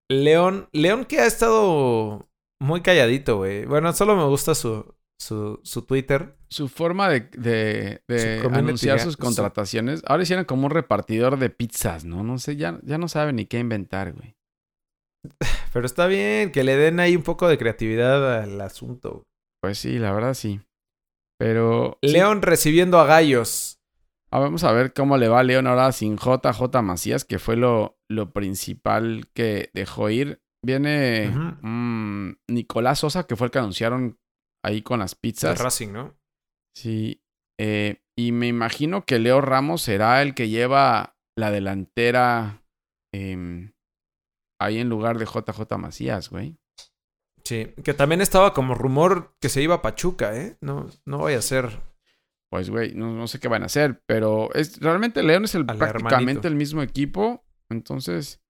León... 0.09 0.71
León 0.73 1.05
que 1.05 1.21
ha 1.21 1.27
estado 1.27 2.31
muy 2.59 2.81
calladito, 2.81 3.37
güey. 3.37 3.67
Bueno, 3.67 3.93
solo 3.93 4.17
me 4.17 4.25
gusta 4.25 4.55
su, 4.55 4.94
su, 5.19 5.61
su 5.63 5.83
Twitter. 5.83 6.37
Su 6.49 6.69
forma 6.69 7.09
de, 7.09 8.01
de, 8.07 8.43
anunciar 8.53 9.01
sus 9.01 9.17
contrataciones. 9.17 10.03
Ahora 10.07 10.23
hicieron 10.23 10.45
como 10.45 10.67
un 10.67 10.71
repartidor 10.71 11.39
de 11.39 11.51
pizzas, 11.51 12.05
¿no? 12.05 12.23
No 12.23 12.39
sé, 12.39 12.57
ya, 12.57 12.79
ya 12.83 12.99
no 12.99 13.09
saben 13.09 13.37
ni 13.37 13.47
qué 13.47 13.59
inventar, 13.59 14.13
güey. 14.13 14.37
Pero 15.73 15.87
está 15.87 16.07
bien, 16.07 16.53
que 16.53 16.65
le 16.65 16.77
den 16.77 17.01
ahí 17.01 17.17
un 17.17 17.23
poco 17.23 17.49
de 17.49 17.59
creatividad 17.59 18.43
al 18.43 18.61
asunto. 18.61 19.25
Pues 19.61 19.79
sí, 19.79 19.99
la 19.99 20.13
verdad 20.13 20.35
sí. 20.35 20.61
Pero. 21.39 21.99
León 22.03 22.43
recibiendo 22.43 22.99
a 23.01 23.07
Gallos. 23.07 23.81
Ah, 24.31 24.41
vamos 24.41 24.65
a 24.65 24.73
ver 24.73 24.93
cómo 24.93 25.17
le 25.17 25.29
va 25.29 25.41
a 25.41 25.45
León 25.45 25.67
ahora 25.67 25.93
sin 25.93 26.17
JJ 26.17 26.83
Macías, 26.83 27.25
que 27.25 27.39
fue 27.39 27.57
lo, 27.57 27.99
lo 28.09 28.33
principal 28.33 29.29
que 29.33 29.71
dejó 29.75 30.11
ir. 30.11 30.41
Viene 30.65 31.31
mm, 31.63 32.33
Nicolás 32.49 33.01
Sosa, 33.01 33.27
que 33.27 33.37
fue 33.37 33.47
el 33.47 33.51
que 33.51 33.59
anunciaron 33.59 34.19
ahí 34.65 34.83
con 34.83 34.99
las 34.99 35.15
pizzas. 35.15 35.61
Racing, 35.61 35.93
¿no? 35.93 36.17
Sí. 36.75 37.23
Eh, 37.61 38.03
y 38.17 38.33
me 38.33 38.49
imagino 38.49 39.05
que 39.05 39.19
Leo 39.19 39.41
Ramos 39.41 39.83
será 39.83 40.23
el 40.23 40.35
que 40.35 40.49
lleva 40.49 41.17
la 41.37 41.51
delantera 41.51 42.63
em, 43.13 43.73
ahí 44.61 44.79
en 44.79 44.89
lugar 44.89 45.19
de 45.19 45.27
JJ 45.27 45.77
Macías, 45.79 46.31
güey. 46.31 46.57
Sí, 47.45 47.75
que 47.85 47.93
también 47.93 48.23
estaba 48.23 48.55
como 48.55 48.75
rumor 48.75 49.37
que 49.39 49.51
se 49.51 49.63
iba 49.63 49.77
a 49.77 49.83
Pachuca, 49.83 50.35
¿eh? 50.35 50.57
No, 50.61 50.89
no 51.05 51.19
vaya 51.19 51.39
a 51.39 51.43
ser. 51.43 51.83
Pues, 52.51 52.71
güey, 52.71 52.95
no, 52.95 53.27
sé 53.27 53.41
qué 53.41 53.49
van 53.49 53.65
a 53.65 53.67
hacer, 53.67 54.03
pero 54.07 54.53
es, 54.55 54.81
realmente 54.81 55.23
León 55.23 55.45
es 55.45 55.55
el, 55.57 55.67
prácticamente 55.67 56.49
el 56.49 56.55
mismo 56.55 56.83
equipo. 56.83 57.45
Entonces, 57.69 58.41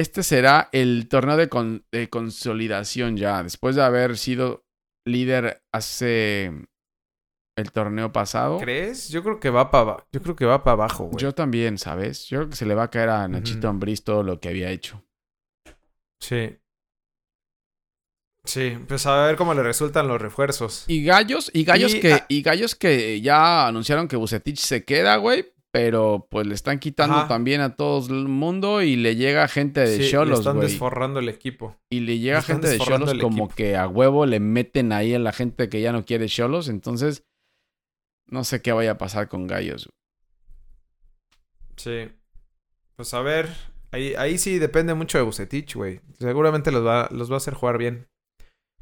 este 0.00 0.22
será 0.22 0.68
el 0.72 1.08
torneo 1.08 1.36
de, 1.36 2.08
consolidación 2.08 3.16
ya. 3.16 3.42
Después 3.42 3.76
de 3.76 3.82
haber 3.82 4.16
sido 4.16 4.64
líder 5.06 5.62
hace 5.72 6.52
el 7.56 7.72
torneo 7.72 8.12
pasado. 8.12 8.58
¿Crees? 8.58 9.08
Yo 9.08 9.22
creo 9.22 9.40
que 9.40 9.50
va 9.50 9.70
para 9.70 10.06
yo 10.12 10.22
creo 10.22 10.36
que 10.36 10.46
va 10.46 10.64
para 10.64 10.74
abajo, 10.74 11.04
güey. 11.04 11.18
Yo 11.18 11.32
también, 11.32 11.78
¿sabes? 11.78 12.26
Yo 12.26 12.38
creo 12.38 12.50
que 12.50 12.56
se 12.56 12.66
le 12.66 12.74
va 12.74 12.84
a 12.84 12.90
caer 12.90 13.10
a 13.10 13.28
Nachito 13.28 13.68
Ambriz 13.68 14.02
todo 14.02 14.22
lo 14.22 14.40
que 14.40 14.48
había 14.48 14.70
hecho. 14.70 15.04
Sí. 16.20 16.56
Sí, 18.44 18.78
pues 18.88 19.04
a 19.06 19.26
ver 19.26 19.36
cómo 19.36 19.52
le 19.52 19.62
resultan 19.62 20.08
los 20.08 20.20
refuerzos. 20.20 20.84
Y 20.88 21.04
gallos, 21.04 21.50
y 21.52 21.64
gallos 21.64 21.94
que, 21.94 22.24
y 22.28 22.40
gallos 22.40 22.74
que 22.74 23.20
ya 23.20 23.66
anunciaron 23.66 24.08
que 24.08 24.16
Bucetich 24.16 24.58
se 24.58 24.84
queda, 24.84 25.16
güey 25.16 25.52
pero 25.72 26.26
pues 26.30 26.46
le 26.46 26.54
están 26.54 26.78
quitando 26.78 27.26
también 27.26 27.60
a 27.60 27.76
todo 27.76 28.04
el 28.08 28.26
mundo 28.26 28.82
y 28.82 28.96
le 28.96 29.16
llega 29.16 29.46
gente 29.48 29.80
de 29.80 30.08
Cholos, 30.08 30.40
güey. 30.40 30.40
están 30.40 30.60
desforrando 30.60 31.20
el 31.20 31.28
equipo. 31.28 31.76
Y 31.90 32.00
le 32.00 32.18
llega 32.18 32.42
gente 32.42 32.68
de 32.68 32.78
Cholos 32.78 33.14
como 33.20 33.48
que 33.48 33.76
a 33.76 33.86
huevo 33.86 34.26
le 34.26 34.40
meten 34.40 34.92
ahí 34.92 35.14
a 35.14 35.18
la 35.18 35.32
gente 35.32 35.68
que 35.68 35.80
ya 35.80 35.92
no 35.92 36.04
quiere 36.04 36.26
Cholos, 36.26 36.68
entonces 36.68 37.24
no 38.26 38.44
sé 38.44 38.62
qué 38.62 38.72
vaya 38.72 38.92
a 38.92 38.98
pasar 38.98 39.28
con 39.28 39.46
Gallos. 39.46 39.88
Sí. 41.76 42.10
Pues 42.96 43.14
a 43.14 43.22
ver, 43.22 43.48
ahí, 43.92 44.14
ahí 44.14 44.38
sí 44.38 44.58
depende 44.58 44.94
mucho 44.94 45.18
de 45.18 45.24
Bucetich, 45.24 45.74
güey. 45.74 46.00
Seguramente 46.18 46.72
los 46.72 46.84
va, 46.84 47.08
los 47.12 47.30
va 47.30 47.34
a 47.34 47.38
hacer 47.38 47.54
jugar 47.54 47.78
bien. 47.78 48.08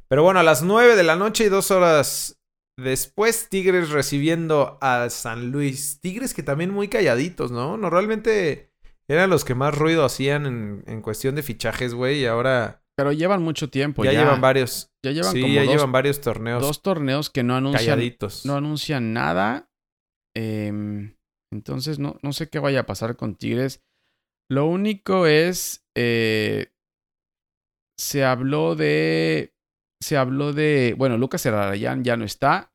Pero 0.09 0.22
bueno, 0.22 0.40
a 0.40 0.42
las 0.42 0.62
nueve 0.62 0.96
de 0.96 1.03
la 1.03 1.16
noche 1.16 1.44
y 1.44 1.48
dos 1.48 1.70
horas 1.70 2.38
Después 2.78 3.48
Tigres 3.48 3.90
recibiendo 3.90 4.78
a 4.80 5.10
San 5.10 5.50
Luis. 5.50 5.98
Tigres 6.00 6.32
que 6.32 6.44
también 6.44 6.70
muy 6.70 6.86
calladitos, 6.86 7.50
¿no? 7.50 7.76
Normalmente 7.76 8.70
eran 9.08 9.30
los 9.30 9.44
que 9.44 9.56
más 9.56 9.76
ruido 9.76 10.04
hacían 10.04 10.84
en, 10.86 11.02
cuestión 11.02 11.34
de 11.34 11.42
fichajes, 11.42 11.92
güey. 11.92 12.20
Y 12.20 12.26
ahora... 12.26 12.84
Pero 12.96 13.10
llevan 13.10 13.42
mucho 13.42 13.68
tiempo. 13.68 14.04
Ya, 14.04 14.12
llevan 14.12 14.40
varios. 14.40 14.92
Ya 15.04 15.10
llevan 15.10 15.32
sí, 15.32 15.52
ya 15.52 15.64
llevan 15.64 15.90
varios 15.90 16.20
torneos. 16.20 16.62
Dos 16.62 16.80
torneos 16.80 17.30
que 17.30 17.42
no 17.42 17.56
anuncian. 17.56 17.84
Calladitos. 17.84 18.46
No 18.46 18.54
anuncian 18.54 19.12
nada. 19.12 19.68
Em, 20.36 21.16
entonces 21.52 21.98
no, 21.98 22.16
no 22.22 22.32
sé 22.32 22.48
qué 22.48 22.60
vaya 22.60 22.80
a 22.80 22.86
pasar 22.86 23.16
con 23.16 23.34
Tigres. 23.34 23.82
Lo 24.48 24.66
único 24.66 25.26
es. 25.26 25.84
Eh, 25.96 26.72
se 27.98 28.24
habló 28.24 28.76
de 28.76 29.52
se 30.02 30.16
habló 30.16 30.52
de, 30.52 30.94
bueno, 30.96 31.16
Lucas 31.16 31.44
Herrarayán 31.44 32.04
ya 32.04 32.16
no 32.16 32.24
está. 32.24 32.72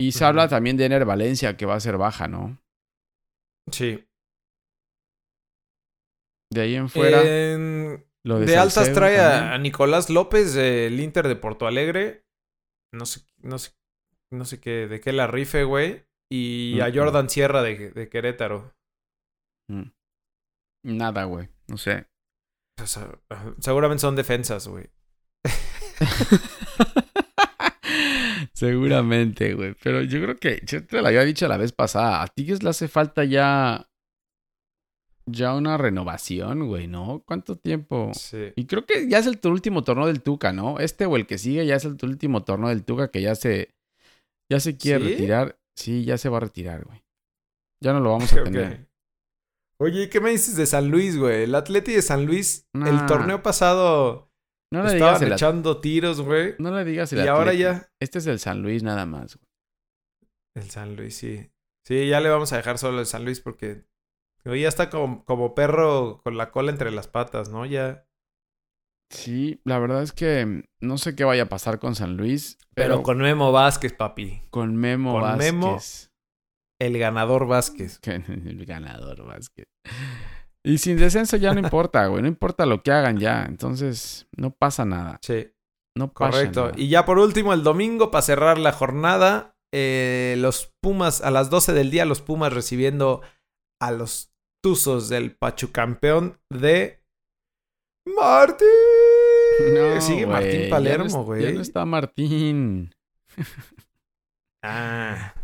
Y 0.00 0.12
se 0.12 0.24
habla 0.24 0.48
también 0.48 0.76
de 0.76 0.86
Ener 0.86 1.04
Valencia, 1.04 1.56
que 1.56 1.66
va 1.66 1.74
a 1.74 1.80
ser 1.80 1.96
baja, 1.96 2.26
¿no? 2.26 2.58
Sí. 3.70 4.04
De 6.52 6.60
ahí 6.60 6.74
en 6.74 6.88
fuera. 6.88 7.22
Lo 8.24 8.38
de, 8.38 8.56
altas 8.56 8.92
trae 8.92 9.18
a 9.18 9.56
Nicolás 9.58 10.10
López 10.10 10.54
del 10.54 11.00
Inter 11.00 11.26
de 11.26 11.36
Porto 11.36 11.66
Alegre. 11.66 12.24
No 12.92 13.06
sé, 13.06 13.22
no 13.38 13.58
sé, 13.58 13.72
no 14.32 14.44
sé 14.44 14.60
qué, 14.60 14.86
de 14.86 15.00
qué 15.00 15.12
la 15.12 15.26
rife, 15.26 15.64
güey. 15.64 16.04
Y 16.30 16.80
a 16.80 16.92
Jordan 16.92 17.28
Sierra 17.28 17.62
de, 17.62 18.08
Querétaro. 18.08 18.74
Mm. 19.68 19.90
Nada, 20.84 21.24
güey. 21.24 21.48
No 21.68 21.76
sé. 21.76 22.06
seguramente 23.58 24.00
son 24.00 24.16
defensas, 24.16 24.68
güey. 24.68 24.90
Seguramente, 28.54 29.54
güey. 29.54 29.74
Pero 29.82 30.02
yo 30.02 30.22
creo 30.22 30.36
que, 30.36 30.60
yo 30.64 30.84
te 30.84 31.00
lo 31.00 31.08
había 31.08 31.24
dicho 31.24 31.48
la 31.48 31.56
vez 31.56 31.72
pasada, 31.72 32.22
a 32.22 32.28
Tigres 32.28 32.62
le 32.62 32.70
hace 32.70 32.88
falta 32.88 33.24
ya. 33.24 33.88
Ya 35.26 35.54
una 35.54 35.76
renovación, 35.76 36.66
güey, 36.66 36.88
¿no? 36.88 37.22
¿Cuánto 37.24 37.56
tiempo? 37.56 38.10
Sí. 38.12 38.52
Y 38.56 38.66
creo 38.66 38.84
que 38.84 39.08
ya 39.08 39.18
es 39.18 39.26
el 39.26 39.38
tu 39.38 39.50
último 39.50 39.84
torneo 39.84 40.06
del 40.06 40.20
Tuca, 40.20 40.52
¿no? 40.52 40.80
Este 40.80 41.06
o 41.06 41.16
el 41.16 41.26
que 41.26 41.38
sigue 41.38 41.64
ya 41.64 41.76
es 41.76 41.84
el 41.84 41.96
tu 41.96 42.06
último 42.06 42.42
torneo 42.42 42.70
del 42.70 42.84
Tuca 42.84 43.08
que 43.08 43.22
ya 43.22 43.34
se. 43.36 43.72
Ya 44.50 44.58
se 44.58 44.76
quiere 44.76 45.04
¿Sí? 45.04 45.10
retirar. 45.12 45.58
Sí, 45.76 46.04
ya 46.04 46.18
se 46.18 46.28
va 46.28 46.38
a 46.38 46.40
retirar, 46.40 46.84
güey. 46.84 47.02
Ya 47.80 47.92
no 47.92 48.00
lo 48.00 48.10
vamos 48.10 48.32
a 48.32 48.36
tener. 48.44 48.88
Oye, 49.78 50.08
¿qué 50.08 50.20
me 50.20 50.30
dices 50.30 50.56
de 50.56 50.66
San 50.66 50.90
Luis, 50.90 51.16
güey? 51.16 51.44
El 51.44 51.54
Atleti 51.54 51.92
de 51.92 52.02
San 52.02 52.26
Luis, 52.26 52.68
el 52.74 53.06
torneo 53.06 53.42
pasado 53.42 54.31
No 54.72 54.82
le 54.82 54.94
digas 54.94 55.22
el, 55.22 55.32
echando 55.32 55.80
tiros, 55.80 56.20
güey. 56.20 56.54
no 56.58 56.74
le 56.74 56.84
digas 56.84 57.12
el 57.12 57.24
Y 57.24 57.28
ahora 57.28 57.52
ya. 57.52 57.88
Este 58.00 58.18
es 58.18 58.26
el 58.26 58.38
San 58.38 58.62
Luis 58.62 58.82
nada 58.82 59.06
más, 59.06 59.36
güey. 59.36 59.46
El 60.56 60.70
San 60.70 60.96
Luis, 60.96 61.16
sí. 61.16 61.50
Sí, 61.86 62.08
ya 62.08 62.20
le 62.20 62.28
vamos 62.30 62.52
a 62.52 62.56
dejar 62.56 62.78
solo 62.78 63.00
el 63.00 63.06
San 63.06 63.24
Luis 63.24 63.40
porque 63.40 63.84
ya 64.44 64.68
está 64.68 64.90
como, 64.90 65.24
como 65.24 65.54
perro 65.54 66.20
con 66.24 66.36
la 66.36 66.50
cola 66.50 66.70
entre 66.70 66.90
las 66.90 67.06
patas, 67.08 67.48
¿no? 67.48 67.66
Ya. 67.66 68.06
Sí, 69.10 69.60
la 69.64 69.78
verdad 69.78 70.02
es 70.02 70.12
que 70.12 70.64
no 70.80 70.96
sé 70.96 71.14
qué 71.14 71.24
vaya 71.24 71.42
a 71.44 71.48
pasar 71.48 71.78
con 71.78 71.94
San 71.94 72.16
Luis, 72.16 72.56
pero, 72.74 72.94
Pero 72.94 73.02
con 73.02 73.18
Memo 73.18 73.52
Vázquez, 73.52 73.92
papi. 73.92 74.40
con 74.50 74.74
Memo 74.76 75.12
con 75.12 75.22
Vázquez. 75.22 75.52
Memo- 75.52 75.78
El 76.80 76.98
ganador 76.98 77.46
Vázquez. 77.46 77.98
Que- 77.98 78.14
El 78.26 78.64
ganador 78.64 79.24
Vázquez. 79.26 79.66
Y 80.64 80.78
sin 80.78 80.96
descenso 80.96 81.36
ya 81.36 81.52
no 81.54 81.60
importa, 81.60 82.06
güey. 82.06 82.22
No 82.22 82.28
importa 82.28 82.66
lo 82.66 82.82
que 82.82 82.92
hagan 82.92 83.18
ya. 83.18 83.44
Entonces, 83.48 84.26
no 84.36 84.50
pasa 84.52 84.84
nada. 84.84 85.18
Sí, 85.22 85.48
No 85.96 86.12
pasa 86.12 86.30
correcto. 86.30 86.60
nada. 86.66 86.74
Y 86.76 86.88
ya 86.88 87.04
por 87.04 87.18
último, 87.18 87.52
el 87.52 87.62
domingo, 87.64 88.10
para 88.10 88.22
cerrar 88.22 88.58
la 88.58 88.72
jornada, 88.72 89.56
eh, 89.74 90.36
los 90.38 90.72
Pumas, 90.80 91.20
a 91.22 91.30
las 91.30 91.50
12 91.50 91.72
del 91.72 91.90
día, 91.90 92.04
los 92.04 92.20
Pumas 92.20 92.52
recibiendo 92.52 93.22
a 93.80 93.90
los 93.90 94.32
Tuzos 94.62 95.08
del 95.08 95.34
Pachucampeón 95.34 96.38
de 96.50 97.02
Martín. 98.06 98.66
No, 99.74 100.00
Sigue 100.00 100.26
Martín 100.26 100.70
Palermo, 100.70 101.24
güey. 101.24 101.42
Ya 101.42 101.52
no 101.52 101.60
está 101.60 101.84
Martín. 101.84 102.94
Ah. 104.64 105.34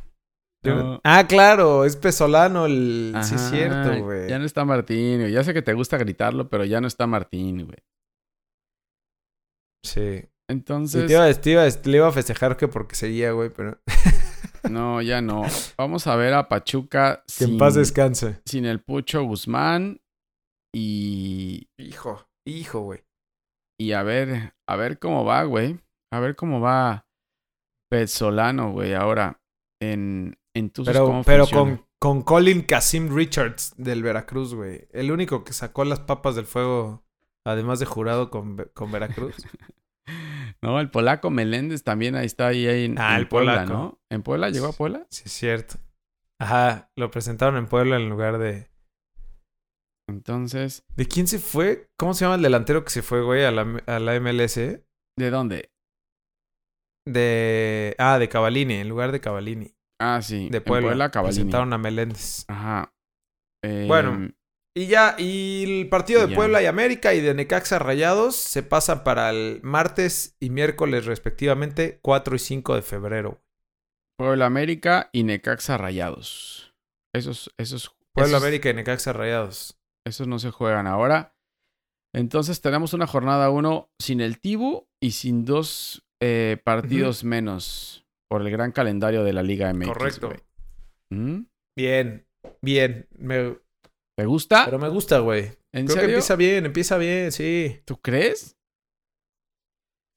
No. 0.74 1.00
Ah, 1.04 1.26
claro, 1.28 1.84
es 1.84 1.96
Pesolano 1.96 2.66
el... 2.66 3.14
Sí, 3.22 3.34
es 3.34 3.50
cierto, 3.50 4.02
güey. 4.04 4.28
Ya 4.28 4.38
no 4.38 4.44
está 4.44 4.64
Martín, 4.64 5.20
güey. 5.20 5.32
Ya 5.32 5.42
sé 5.44 5.52
que 5.54 5.62
te 5.62 5.74
gusta 5.74 5.96
gritarlo, 5.98 6.48
pero 6.48 6.64
ya 6.64 6.80
no 6.80 6.86
está 6.86 7.06
Martín, 7.06 7.64
güey. 7.66 7.78
Sí. 9.84 10.00
Y 10.50 10.52
Entonces, 10.52 11.06
te 11.06 11.12
iba, 11.12 11.24
a- 11.24 11.34
te 11.34 11.50
iba 11.50 11.64
le 11.84 11.96
iba 11.96 12.08
a 12.08 12.12
festejar 12.12 12.56
que 12.56 12.68
porque 12.68 12.94
seguía, 12.94 13.32
güey, 13.32 13.50
pero... 13.50 13.78
no, 14.70 15.02
ya 15.02 15.20
no. 15.20 15.42
Vamos 15.76 16.06
a 16.06 16.16
ver 16.16 16.34
a 16.34 16.48
Pachuca 16.48 17.22
Que 17.38 17.44
en 17.44 17.50
sin, 17.50 17.58
paz 17.58 17.74
descanse. 17.74 18.40
sin 18.46 18.64
el 18.64 18.80
Pucho 18.80 19.22
Guzmán 19.24 20.00
y, 20.74 21.68
Hijo, 21.78 22.26
hijo, 22.46 22.80
güey. 22.80 23.04
y 23.80 23.92
a 23.92 24.02
ver, 24.02 24.54
a 24.68 24.76
ver 24.76 24.98
cómo 24.98 25.24
va, 25.24 25.42
güey. 25.44 25.78
A 26.12 26.20
ver 26.20 26.34
cómo 26.36 26.60
va 26.60 27.06
Petzolano, 27.90 28.72
güey, 28.72 28.94
ahora 28.94 29.40
en, 29.82 30.37
Pero, 30.84 31.06
cómo 31.06 31.24
pero 31.24 31.46
con, 31.46 31.84
con 31.98 32.22
Colin 32.22 32.62
Casim 32.62 33.14
Richards 33.14 33.74
del 33.76 34.02
Veracruz, 34.02 34.54
güey. 34.54 34.88
El 34.92 35.10
único 35.10 35.44
que 35.44 35.52
sacó 35.52 35.84
las 35.84 36.00
papas 36.00 36.34
del 36.36 36.46
fuego, 36.46 37.04
además 37.44 37.78
de 37.80 37.86
jurado 37.86 38.30
con, 38.30 38.56
con 38.74 38.92
Veracruz. 38.92 39.36
No, 40.62 40.80
el 40.80 40.90
polaco 40.90 41.30
Meléndez 41.30 41.84
también 41.84 42.16
ahí 42.16 42.26
está 42.26 42.48
ahí, 42.48 42.66
ahí 42.66 42.86
en, 42.86 42.98
Ah, 42.98 43.14
en 43.14 43.20
el 43.20 43.28
Puebla, 43.28 43.64
polaco. 43.64 43.72
¿no? 43.72 44.00
¿En 44.10 44.22
Puebla? 44.22 44.50
¿Llegó 44.50 44.66
a 44.68 44.72
Puebla? 44.72 45.06
sí, 45.10 45.24
es 45.26 45.32
cierto. 45.32 45.76
Ajá, 46.40 46.90
lo 46.96 47.10
presentaron 47.10 47.56
en 47.56 47.66
Puebla 47.66 47.96
en 47.96 48.08
lugar 48.08 48.38
de... 48.38 48.70
Entonces, 50.08 50.84
¿De 50.96 51.06
quién 51.06 51.26
se 51.28 51.38
fue? 51.38 51.90
¿Cómo 51.98 52.14
se 52.14 52.24
llama 52.24 52.36
el 52.36 52.42
delantero 52.42 52.82
que 52.84 52.90
se 52.90 53.02
fue, 53.02 53.22
güey, 53.22 53.44
a 53.44 53.50
la, 53.50 53.82
a 53.86 53.98
la 53.98 54.18
MLS? 54.18 54.54
¿de 54.56 55.30
dónde? 55.30 55.70
De... 57.06 57.94
Ah, 57.98 58.18
de 58.18 58.28
Cavalini, 58.28 58.74
en 58.74 58.88
lugar 58.88 59.12
de 59.12 59.20
Cavalini. 59.20 59.74
Ah, 60.00 60.20
sí. 60.22 60.48
De 60.50 60.58
en 60.58 60.64
Puebla. 60.64 60.88
Puebla, 60.88 61.10
Cavallini. 61.10 61.36
Presentaron 61.36 61.72
a 61.72 61.78
Meléndez. 61.78 62.44
Ajá. 62.48 62.94
Eh, 63.62 63.84
Bueno. 63.88 64.30
Y 64.76 64.86
ya, 64.86 65.16
y 65.18 65.80
el 65.80 65.88
partido 65.88 66.20
de 66.24 66.30
ya. 66.30 66.36
Puebla 66.36 66.62
y 66.62 66.66
América 66.66 67.12
y 67.12 67.20
de 67.20 67.34
Necaxa 67.34 67.80
Rayados 67.80 68.36
se 68.36 68.62
pasan 68.62 69.02
para 69.02 69.30
el 69.30 69.60
martes 69.64 70.36
y 70.38 70.50
miércoles 70.50 71.04
respectivamente, 71.04 71.98
4 72.00 72.36
y 72.36 72.38
5 72.38 72.76
de 72.76 72.82
febrero. 72.82 73.42
Puebla 74.16 74.46
América 74.46 75.10
y 75.12 75.24
Necaxa 75.24 75.78
Rayados. 75.78 76.74
Esos, 77.12 77.52
esos, 77.58 77.96
Puebla 78.12 78.36
esos, 78.36 78.42
América 78.42 78.70
y 78.70 78.74
Necaxa 78.74 79.12
Rayados. 79.12 79.80
esos 80.06 80.28
no 80.28 80.38
se 80.38 80.50
juegan 80.52 80.86
ahora. 80.86 81.34
Entonces 82.14 82.60
tenemos 82.60 82.92
una 82.92 83.08
jornada 83.08 83.50
uno 83.50 83.90
sin 83.98 84.20
el 84.20 84.38
Tibu 84.38 84.86
y 85.00 85.10
sin 85.12 85.44
dos 85.44 86.06
eh, 86.20 86.60
partidos 86.64 87.24
menos 87.24 88.06
por 88.30 88.42
el 88.42 88.50
gran 88.50 88.72
calendario 88.72 89.24
de 89.24 89.32
la 89.32 89.42
Liga 89.42 89.72
MX. 89.72 89.86
Correcto. 89.88 90.28
güey. 90.28 90.40
¿Mm? 91.10 91.46
Bien, 91.76 92.26
bien. 92.62 93.08
Me- 93.16 93.58
¿Te 94.16 94.26
gusta? 94.26 94.64
pero 94.64 94.78
me 94.78 94.88
gusta, 94.88 95.20
güey. 95.20 95.52
¿En 95.72 95.86
Creo 95.86 95.98
que 96.00 96.04
empieza 96.06 96.34
bien, 96.36 96.66
empieza 96.66 96.98
bien, 96.98 97.30
sí. 97.32 97.80
¿Tú 97.84 98.00
crees? 98.00 98.56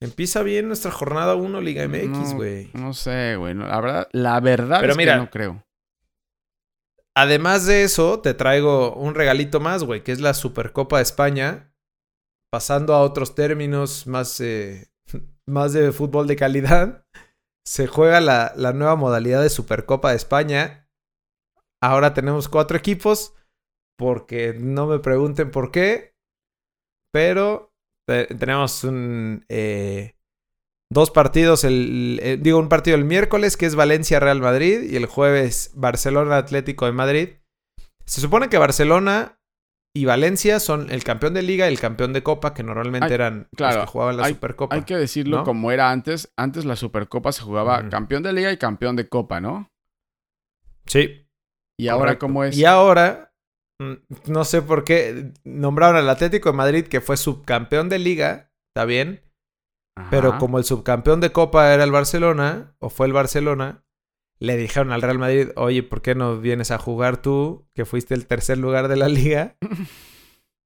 Empieza 0.01 0.41
bien 0.41 0.67
nuestra 0.67 0.89
jornada 0.89 1.35
1 1.35 1.61
Liga 1.61 1.87
MX, 1.87 2.31
No, 2.31 2.35
güey. 2.35 2.71
No 2.73 2.93
sé, 2.93 3.35
güey. 3.35 3.53
no, 3.53 3.67
la 3.67 3.79
verdad, 3.79 4.07
la 4.13 4.39
verdad 4.39 4.79
Pero 4.79 4.93
es 4.93 4.97
mira, 4.97 5.13
que 5.13 5.19
no 5.19 5.29
creo. 5.29 5.63
Además 7.15 7.65
de 7.67 7.83
eso, 7.83 8.19
te 8.21 8.33
traigo 8.33 8.95
un 8.95 9.13
regalito 9.13 9.59
más, 9.59 9.83
güey, 9.83 10.03
que 10.03 10.11
es 10.11 10.21
la 10.21 10.33
Supercopa 10.33 10.97
de 10.97 11.03
España. 11.03 11.71
Pasando 12.51 12.93
a 12.95 13.01
otros 13.01 13.35
términos 13.35 14.07
más, 14.07 14.39
eh, 14.41 14.89
más 15.47 15.73
de 15.73 15.91
fútbol 15.91 16.25
de 16.27 16.35
calidad, 16.35 17.05
se 17.65 17.87
juega 17.87 18.21
la, 18.21 18.53
la 18.55 18.73
nueva 18.73 18.95
modalidad 18.95 19.41
de 19.41 19.49
Supercopa 19.49 20.09
de 20.11 20.17
España. 20.17 20.89
Ahora 21.81 22.13
tenemos 22.13 22.49
cuatro 22.49 22.77
equipos, 22.77 23.33
porque 23.97 24.53
no 24.53 24.87
me 24.87 24.99
pregunten 24.99 25.51
por 25.51 25.71
qué, 25.71 26.15
pero 27.11 27.73
te- 28.07 28.25
tenemos 28.27 28.85
eh, 29.49 30.15
dos 30.91 31.11
partidos, 31.11 31.63
el, 31.63 32.19
eh, 32.21 32.37
digo 32.39 32.59
un 32.59 32.69
partido 32.69 32.97
el 32.97 33.05
miércoles 33.05 33.57
que 33.57 33.65
es 33.65 33.75
Valencia-Real 33.75 34.41
Madrid 34.41 34.83
y 34.83 34.95
el 34.95 35.05
jueves 35.05 35.71
Barcelona-Atlético 35.75 36.85
de 36.85 36.91
Madrid. 36.91 37.29
Se 38.05 38.21
supone 38.21 38.49
que 38.49 38.57
Barcelona 38.57 39.39
y 39.93 40.05
Valencia 40.05 40.59
son 40.59 40.89
el 40.89 41.03
campeón 41.03 41.33
de 41.33 41.41
liga 41.41 41.69
y 41.69 41.73
el 41.73 41.79
campeón 41.79 42.13
de 42.13 42.23
copa, 42.23 42.53
que 42.53 42.63
normalmente 42.63 43.07
Hay- 43.07 43.13
eran 43.13 43.49
claro, 43.55 43.77
los 43.77 43.85
que 43.85 43.91
jugaban 43.91 44.17
la 44.17 44.23
hay- 44.25 44.33
Supercopa. 44.33 44.75
Hay 44.75 44.83
que 44.83 44.95
decirlo 44.95 45.37
¿no? 45.39 45.43
como 45.43 45.71
era 45.71 45.91
antes. 45.91 46.31
Antes 46.37 46.63
la 46.65 46.75
Supercopa 46.75 47.31
se 47.31 47.41
jugaba 47.41 47.89
campeón 47.89 48.23
de 48.23 48.31
liga 48.33 48.51
y 48.51 48.57
campeón 48.57 48.95
de 48.95 49.09
copa, 49.09 49.41
¿no? 49.41 49.69
Sí. 50.85 51.27
Y 51.79 51.87
ahora 51.87 52.17
cómo 52.19 52.43
es. 52.43 52.57
Y 52.57 52.65
ahora, 52.65 53.33
mm, 53.81 54.31
no 54.31 54.43
sé 54.45 54.61
por 54.61 54.83
qué, 54.83 55.33
nombraron 55.43 55.95
al 55.97 56.09
Atlético 56.09 56.51
de 56.51 56.57
Madrid 56.57 56.87
que 56.87 57.01
fue 57.01 57.17
subcampeón 57.17 57.89
de 57.89 57.99
liga, 57.99 58.51
está 58.73 58.85
bien, 58.85 59.23
pero 60.09 60.37
como 60.37 60.57
el 60.57 60.63
subcampeón 60.63 61.19
de 61.19 61.31
Copa 61.31 61.73
era 61.73 61.83
el 61.83 61.91
Barcelona, 61.91 62.75
o 62.79 62.89
fue 62.89 63.07
el 63.07 63.13
Barcelona, 63.13 63.83
le 64.41 64.57
dijeron 64.57 64.91
al 64.91 65.01
Real 65.03 65.19
Madrid, 65.19 65.49
oye, 65.55 65.83
¿por 65.83 66.01
qué 66.01 66.15
no 66.15 66.39
vienes 66.39 66.71
a 66.71 66.79
jugar 66.79 67.21
tú, 67.21 67.67
que 67.75 67.85
fuiste 67.85 68.15
el 68.15 68.25
tercer 68.25 68.57
lugar 68.57 68.87
de 68.87 68.97
la 68.97 69.07
liga? 69.07 69.55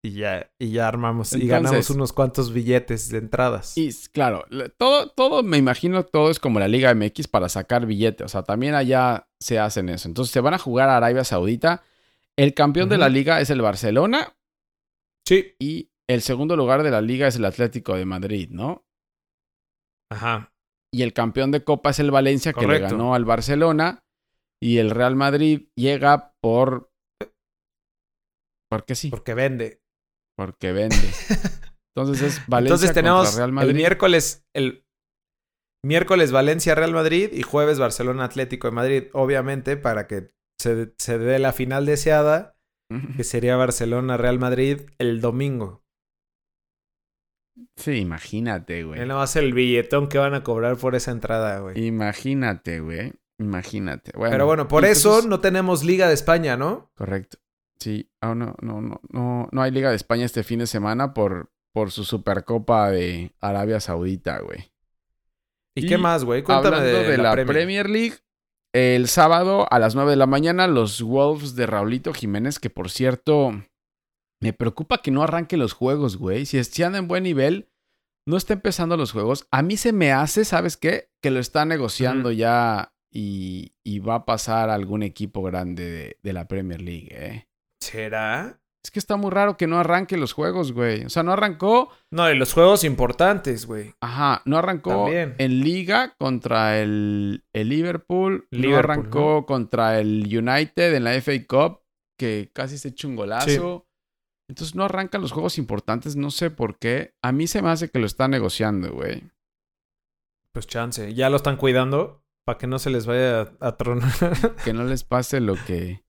Y 0.02 0.12
ya, 0.12 0.52
y 0.60 0.70
ya 0.70 0.88
armamos, 0.88 1.34
y 1.34 1.48
ganamos 1.48 1.90
unos 1.90 2.14
cuantos 2.14 2.54
billetes 2.54 3.10
de 3.10 3.18
entradas. 3.18 3.76
Y 3.76 3.90
claro, 4.12 4.46
todo, 4.78 5.10
todo, 5.10 5.42
me 5.42 5.58
imagino, 5.58 6.06
todo 6.06 6.30
es 6.30 6.38
como 6.38 6.60
la 6.60 6.68
Liga 6.68 6.94
MX 6.94 7.28
para 7.28 7.50
sacar 7.50 7.88
billetes. 7.88 8.24
O 8.24 8.28
sea, 8.30 8.44
también 8.44 8.76
allá 8.76 9.28
se 9.40 9.58
hacen 9.58 9.90
eso. 9.90 10.08
Entonces 10.08 10.32
se 10.32 10.42
van 10.42 10.54
a 10.54 10.60
jugar 10.60 10.90
a 10.90 10.98
Arabia 10.98 11.24
Saudita. 11.24 11.82
El 12.38 12.54
campeón 12.54 12.88
de 12.88 13.00
la 13.00 13.10
liga 13.10 13.42
es 13.42 13.50
el 13.50 13.64
Barcelona 13.64 14.36
Sí. 15.28 15.56
y 15.58 15.90
el 16.08 16.22
segundo 16.22 16.56
lugar 16.56 16.84
de 16.84 16.92
la 16.92 17.02
liga 17.02 17.28
es 17.28 17.38
el 17.38 17.46
Atlético 17.46 17.96
de 17.96 18.06
Madrid, 18.06 18.50
¿no? 18.52 18.86
Ajá. 20.12 20.54
Y 20.96 21.04
el 21.04 21.12
campeón 21.12 21.52
de 21.52 21.62
Copa 21.62 21.90
es 21.90 22.00
el 22.00 22.10
Valencia 22.10 22.54
que 22.54 22.66
le 22.66 22.80
ganó 22.80 23.16
al 23.16 23.26
Barcelona. 23.26 24.00
Y 24.64 24.78
el 24.78 24.92
Real 24.92 25.18
Madrid 25.18 25.68
llega 25.76 26.34
por... 26.42 26.90
Porque 28.72 28.96
sí, 28.96 29.10
Porque 29.10 29.34
vende. 29.34 29.82
porque 30.38 30.72
vende. 30.72 30.96
Entonces 31.94 32.22
es 32.22 32.48
Valencia 32.48 32.76
Entonces 32.76 32.94
tenemos 32.94 33.36
Real 33.36 33.68
el 33.68 33.74
miércoles, 33.74 34.46
el 34.56 34.86
miércoles 35.86 36.32
Valencia 36.32 36.76
Real 36.76 36.94
Madrid 36.94 37.30
y 37.34 37.42
jueves 37.42 37.78
Barcelona 37.78 38.24
Atlético 38.24 38.70
de 38.70 38.76
Madrid, 38.76 39.04
obviamente, 39.12 39.76
para 39.76 40.08
que 40.08 40.32
se, 40.58 40.94
se 40.98 41.18
dé 41.18 41.40
la 41.40 41.52
final 41.52 41.86
deseada, 41.86 42.58
que 43.18 43.26
sería 43.26 43.58
Barcelona 43.58 44.16
Real 44.16 44.40
Madrid 44.40 44.84
el 44.98 45.20
domingo. 45.20 45.85
Sí, 47.76 47.94
imagínate, 47.94 48.84
güey. 48.84 49.02
Él 49.02 49.08
no 49.08 49.18
va 49.18 49.24
a 49.24 49.28
ser 49.28 49.44
el 49.44 49.54
billetón 49.54 50.08
que 50.08 50.18
van 50.18 50.34
a 50.34 50.44
cobrar 50.44 50.78
por 50.78 50.96
esa 50.96 51.12
entrada, 51.12 51.60
güey. 51.60 51.86
Imagínate, 51.86 52.80
güey. 52.80 53.13
Imagínate. 53.38 54.12
Bueno, 54.15 54.32
Pero 54.32 54.46
bueno, 54.46 54.68
por 54.68 54.86
eso 54.86 55.22
no 55.28 55.39
tenemos 55.39 55.84
Liga 55.84 56.08
de 56.08 56.13
España, 56.13 56.58
¿no? 56.58 56.91
Correcto. 56.96 57.38
Sí, 57.80 58.10
oh, 58.22 58.34
no, 58.36 58.56
no, 58.62 58.82
no, 58.82 59.02
no, 59.10 59.50
no 59.52 59.62
hay 59.62 59.72
Liga 59.72 59.89
de 59.89 59.96
España 59.96 60.26
este 60.26 60.44
fin 60.44 60.60
de 60.60 60.68
semana 60.68 61.13
por, 61.13 61.52
por 61.74 61.91
su 61.91 62.06
Supercopa 62.06 62.89
de 62.89 63.34
Arabia 63.41 63.80
Saudita, 63.80 64.39
güey. 64.39 64.72
¿Y, 65.76 65.88
qué 65.88 65.98
más, 65.98 66.24
güey? 66.24 66.41
Cuéntame 66.41 66.78
hablando 66.78 67.04
de, 67.04 67.18
la, 67.18 67.34
Premier. 67.34 67.89
League. 67.89 68.15
El 68.74 69.08
sábado 69.08 69.68
a 69.70 69.80
las 69.80 69.94
9 69.96 70.12
de 70.12 70.18
la 70.18 70.26
mañana, 70.26 70.68
los 70.68 71.02
Wolves 71.02 71.56
de 71.56 71.65
Raulito 71.65 72.13
Jiménez, 72.13 72.60
que 72.60 72.70
por 72.70 72.89
cierto, 72.89 73.52
me 74.46 74.54
preocupa 74.54 75.00
que 75.00 75.12
no 75.12 75.24
arranque 75.24 75.58
los 75.58 75.74
juegos, 75.74 76.18
güey. 76.18 76.46
Si, 76.46 76.64
si 76.64 76.84
anda 76.84 77.00
en 77.00 77.08
buen 77.08 77.24
nivel, 77.24 77.70
no 78.28 78.38
está 78.38 78.54
empezando 78.54 78.96
los 78.96 79.12
juegos. 79.12 79.48
A 79.52 79.64
mí 79.64 79.76
se 79.76 79.92
me 79.92 80.12
hace, 80.12 80.46
¿sabes 80.46 80.78
qué? 80.78 81.10
Que 81.22 81.32
lo 81.32 81.40
está 81.40 81.66
negociando 81.66 82.32
ya 82.32 82.94
y, 83.12 83.72
va 84.00 84.16
a 84.16 84.26
pasar 84.26 84.70
a 84.70 84.76
algún 84.76 85.02
equipo 85.02 85.42
grande 85.42 85.90
de, 85.90 86.20
de 86.22 86.34
la 86.34 86.48
Premier 86.48 86.80
League, 86.80 87.10
¿eh? 87.12 87.48
¿Será? 87.82 88.62
Es 88.84 88.92
que 88.92 89.00
está 89.00 89.16
muy 89.16 89.32
raro 89.32 89.58
que 89.58 89.66
no 89.66 89.80
arranque 89.80 90.16
los 90.16 90.34
juegos, 90.34 90.72
güey. 90.72 91.06
O 91.06 91.10
sea, 91.10 91.24
no 91.24 91.32
arrancó. 91.32 91.90
No, 92.12 92.30
y 92.30 92.38
los 92.38 92.54
juegos 92.54 92.84
importantes, 92.84 93.66
güey. 93.66 93.96
Ajá, 94.00 94.44
no 94.46 94.60
arrancó 94.60 95.10
en 95.10 95.60
Liga 95.62 96.14
contra 96.20 96.80
el, 96.80 97.44
el 97.52 97.70
Liverpool. 97.70 98.48
No 98.52 98.78
arrancó 98.78 99.48
contra 99.48 100.00
el 100.00 100.26
United 100.26 100.94
en 100.94 101.04
la 101.04 101.20
FA 101.20 101.32
Cup, 101.48 101.80
que 102.16 102.52
casi 102.54 102.78
se 102.78 102.90
echó 102.90 103.08
un 103.08 103.16
golazo. 103.16 103.88
Entonces 104.48 104.76
no 104.76 104.84
arrancan 104.84 105.22
los 105.22 105.32
juegos 105.32 105.58
importantes, 105.58 106.16
no 106.16 106.32
sé 106.32 106.52
por 106.52 106.78
qué. 106.78 107.16
A 107.22 107.32
mí 107.32 107.48
se 107.48 107.62
me 107.62 107.70
hace 107.70 107.90
que 107.90 108.00
lo 108.00 108.06
está 108.06 108.28
negociando, 108.28 108.92
güey. 108.92 109.24
Pues 110.52 110.68
chance, 110.68 111.14
ya 111.14 111.30
lo 111.30 111.38
están 111.38 111.58
cuidando 111.58 112.24
para 112.46 112.58
que 112.58 112.68
no 112.68 112.80
se 112.80 112.92
les 112.92 113.06
vaya 113.06 113.54
a 113.60 113.76
tronar. 113.76 114.12
que 114.64 114.74
no 114.74 114.84
les 114.84 115.04
pase 115.04 115.40
lo 115.42 115.56
que 115.66 116.06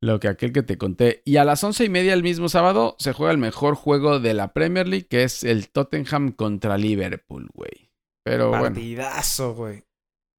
lo 0.00 0.20
que 0.20 0.28
aquel 0.28 0.52
que 0.52 0.62
te 0.62 0.78
conté. 0.78 1.22
Y 1.24 1.36
a 1.36 1.44
las 1.44 1.64
once 1.64 1.84
y 1.84 1.88
media 1.88 2.14
el 2.14 2.22
mismo 2.22 2.48
sábado 2.48 2.96
se 2.98 3.12
juega 3.12 3.32
el 3.32 3.38
mejor 3.38 3.74
juego 3.74 4.20
de 4.20 4.34
la 4.34 4.52
Premier 4.52 4.86
League, 4.86 5.06
que 5.08 5.24
es 5.24 5.44
el 5.44 5.70
Tottenham 5.70 6.32
contra 6.32 6.76
Liverpool, 6.78 7.48
güey. 7.52 7.90
Pero 8.22 8.50
Partidazo, 8.50 9.54
güey. 9.54 9.84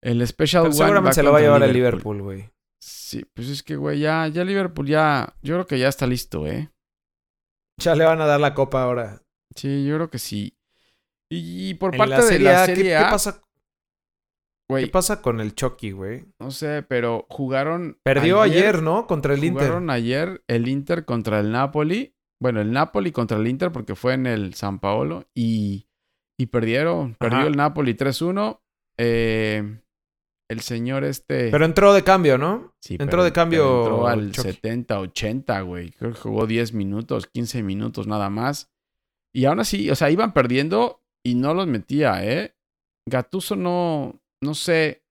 El 0.01 0.25
Special 0.27 0.65
One 0.65 0.73
Seguramente 0.73 1.15
se 1.15 1.23
lo 1.23 1.31
va 1.31 1.39
a 1.39 1.41
llevar 1.41 1.63
el 1.63 1.73
Liverpool, 1.73 2.21
güey. 2.21 2.49
Sí, 2.79 3.25
pues 3.33 3.49
es 3.49 3.63
que, 3.63 3.75
güey, 3.75 3.99
ya, 3.99 4.27
ya 4.27 4.43
Liverpool 4.43 4.87
ya. 4.87 5.35
Yo 5.41 5.55
creo 5.55 5.67
que 5.67 5.79
ya 5.79 5.87
está 5.87 6.05
listo, 6.05 6.45
¿eh? 6.45 6.69
Ya 7.77 7.95
le 7.95 8.05
van 8.05 8.21
a 8.21 8.25
dar 8.25 8.39
la 8.39 8.53
copa 8.53 8.83
ahora. 8.83 9.21
Sí, 9.55 9.85
yo 9.85 9.95
creo 9.95 10.09
que 10.09 10.19
sí. 10.19 10.57
Y, 11.29 11.73
por 11.75 11.95
parte 11.97 12.23
de 12.23 12.39
la 12.39 12.65
Serie 12.65 12.95
¿qué, 12.97 13.03
pasa 13.09 13.41
¿Qué 14.67 14.87
pasa 14.87 15.21
con 15.21 15.39
el 15.39 15.53
Chucky, 15.53 15.91
güey? 15.91 16.25
No 16.39 16.51
sé, 16.51 16.83
pero 16.83 17.25
jugaron. 17.29 17.99
Perdió 18.03 18.41
ayer, 18.41 18.81
¿no? 18.81 19.05
Contra 19.05 19.33
el 19.33 19.43
Inter. 19.43 19.67
Jugaron 19.67 19.89
ayer 19.89 20.43
el 20.47 20.67
Inter 20.67 21.05
contra 21.05 21.39
el 21.39 21.51
Napoli. 21.51 22.15
Bueno, 22.41 22.61
el 22.61 22.71
Napoli 22.71 23.11
contra 23.11 23.37
el 23.37 23.47
Inter 23.47 23.71
porque 23.71 23.95
fue 23.95 24.13
en 24.13 24.25
el 24.25 24.53
San 24.55 24.79
Paolo. 24.79 25.27
Y, 25.35 25.87
y 26.37 26.47
perdieron. 26.47 27.15
Perdió 27.15 27.47
el 27.47 27.55
Napoli 27.55 27.93
3-1. 27.93 28.59
Eh, 28.97 29.79
el 30.49 30.61
señor 30.61 31.03
este. 31.03 31.49
Pero 31.49 31.65
entró 31.65 31.93
de 31.93 32.03
cambio, 32.03 32.37
¿no? 32.37 32.75
Sí. 32.79 32.97
Entró 32.99 33.23
de 33.23 33.31
cambio. 33.31 33.79
entró 33.79 34.07
al 34.07 34.31
70-80, 34.31 35.65
güey. 35.65 35.91
Creo 35.91 36.13
que 36.13 36.19
jugó 36.19 36.47
10 36.47 36.73
minutos, 36.73 37.27
15 37.27 37.63
minutos 37.63 38.07
nada 38.07 38.29
más. 38.29 38.71
Y 39.33 39.45
aún 39.45 39.59
así, 39.59 39.89
o 39.89 39.95
sea, 39.95 40.09
iban 40.11 40.33
perdiendo 40.33 41.01
y 41.23 41.35
no 41.35 41.53
los 41.53 41.67
metía, 41.67 42.23
¿eh? 42.23 42.55
Gatuso 43.07 43.55
no, 43.55 44.21
no 44.41 44.53
sé, 44.55 45.03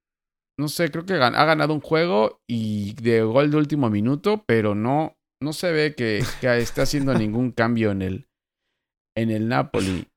no 0.58 0.68
sé, 0.68 0.90
creo 0.90 1.04
que 1.04 1.14
ha 1.14 1.44
ganado 1.44 1.74
un 1.74 1.80
juego 1.80 2.40
y 2.48 2.94
de 2.94 3.22
gol 3.22 3.50
de 3.50 3.56
último 3.56 3.90
minuto, 3.90 4.44
pero 4.46 4.74
no, 4.74 5.16
no 5.42 5.52
se 5.52 5.72
ve 5.72 5.94
que, 5.94 6.18
esté 6.18 6.82
haciendo 6.82 7.14
ningún 7.18 7.52
cambio 7.52 7.90
en 7.90 8.02
el, 8.02 8.28
en 9.16 9.30
el 9.30 9.48
Napoli. 9.48 10.08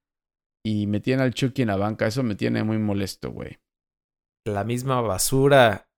Y 0.66 0.88
me 0.88 1.00
tiene 1.00 1.24
al 1.24 1.34
Chucky 1.34 1.64
en 1.64 1.70
la 1.70 1.78
banca, 1.78 2.08
eso 2.08 2.24
me 2.24 2.36
tiene 2.36 2.64
muy 2.64 2.78
molesto, 2.78 3.32
güey. 3.32 3.58
La 4.48 4.64
misma 4.64 5.02
basura. 5.02 5.90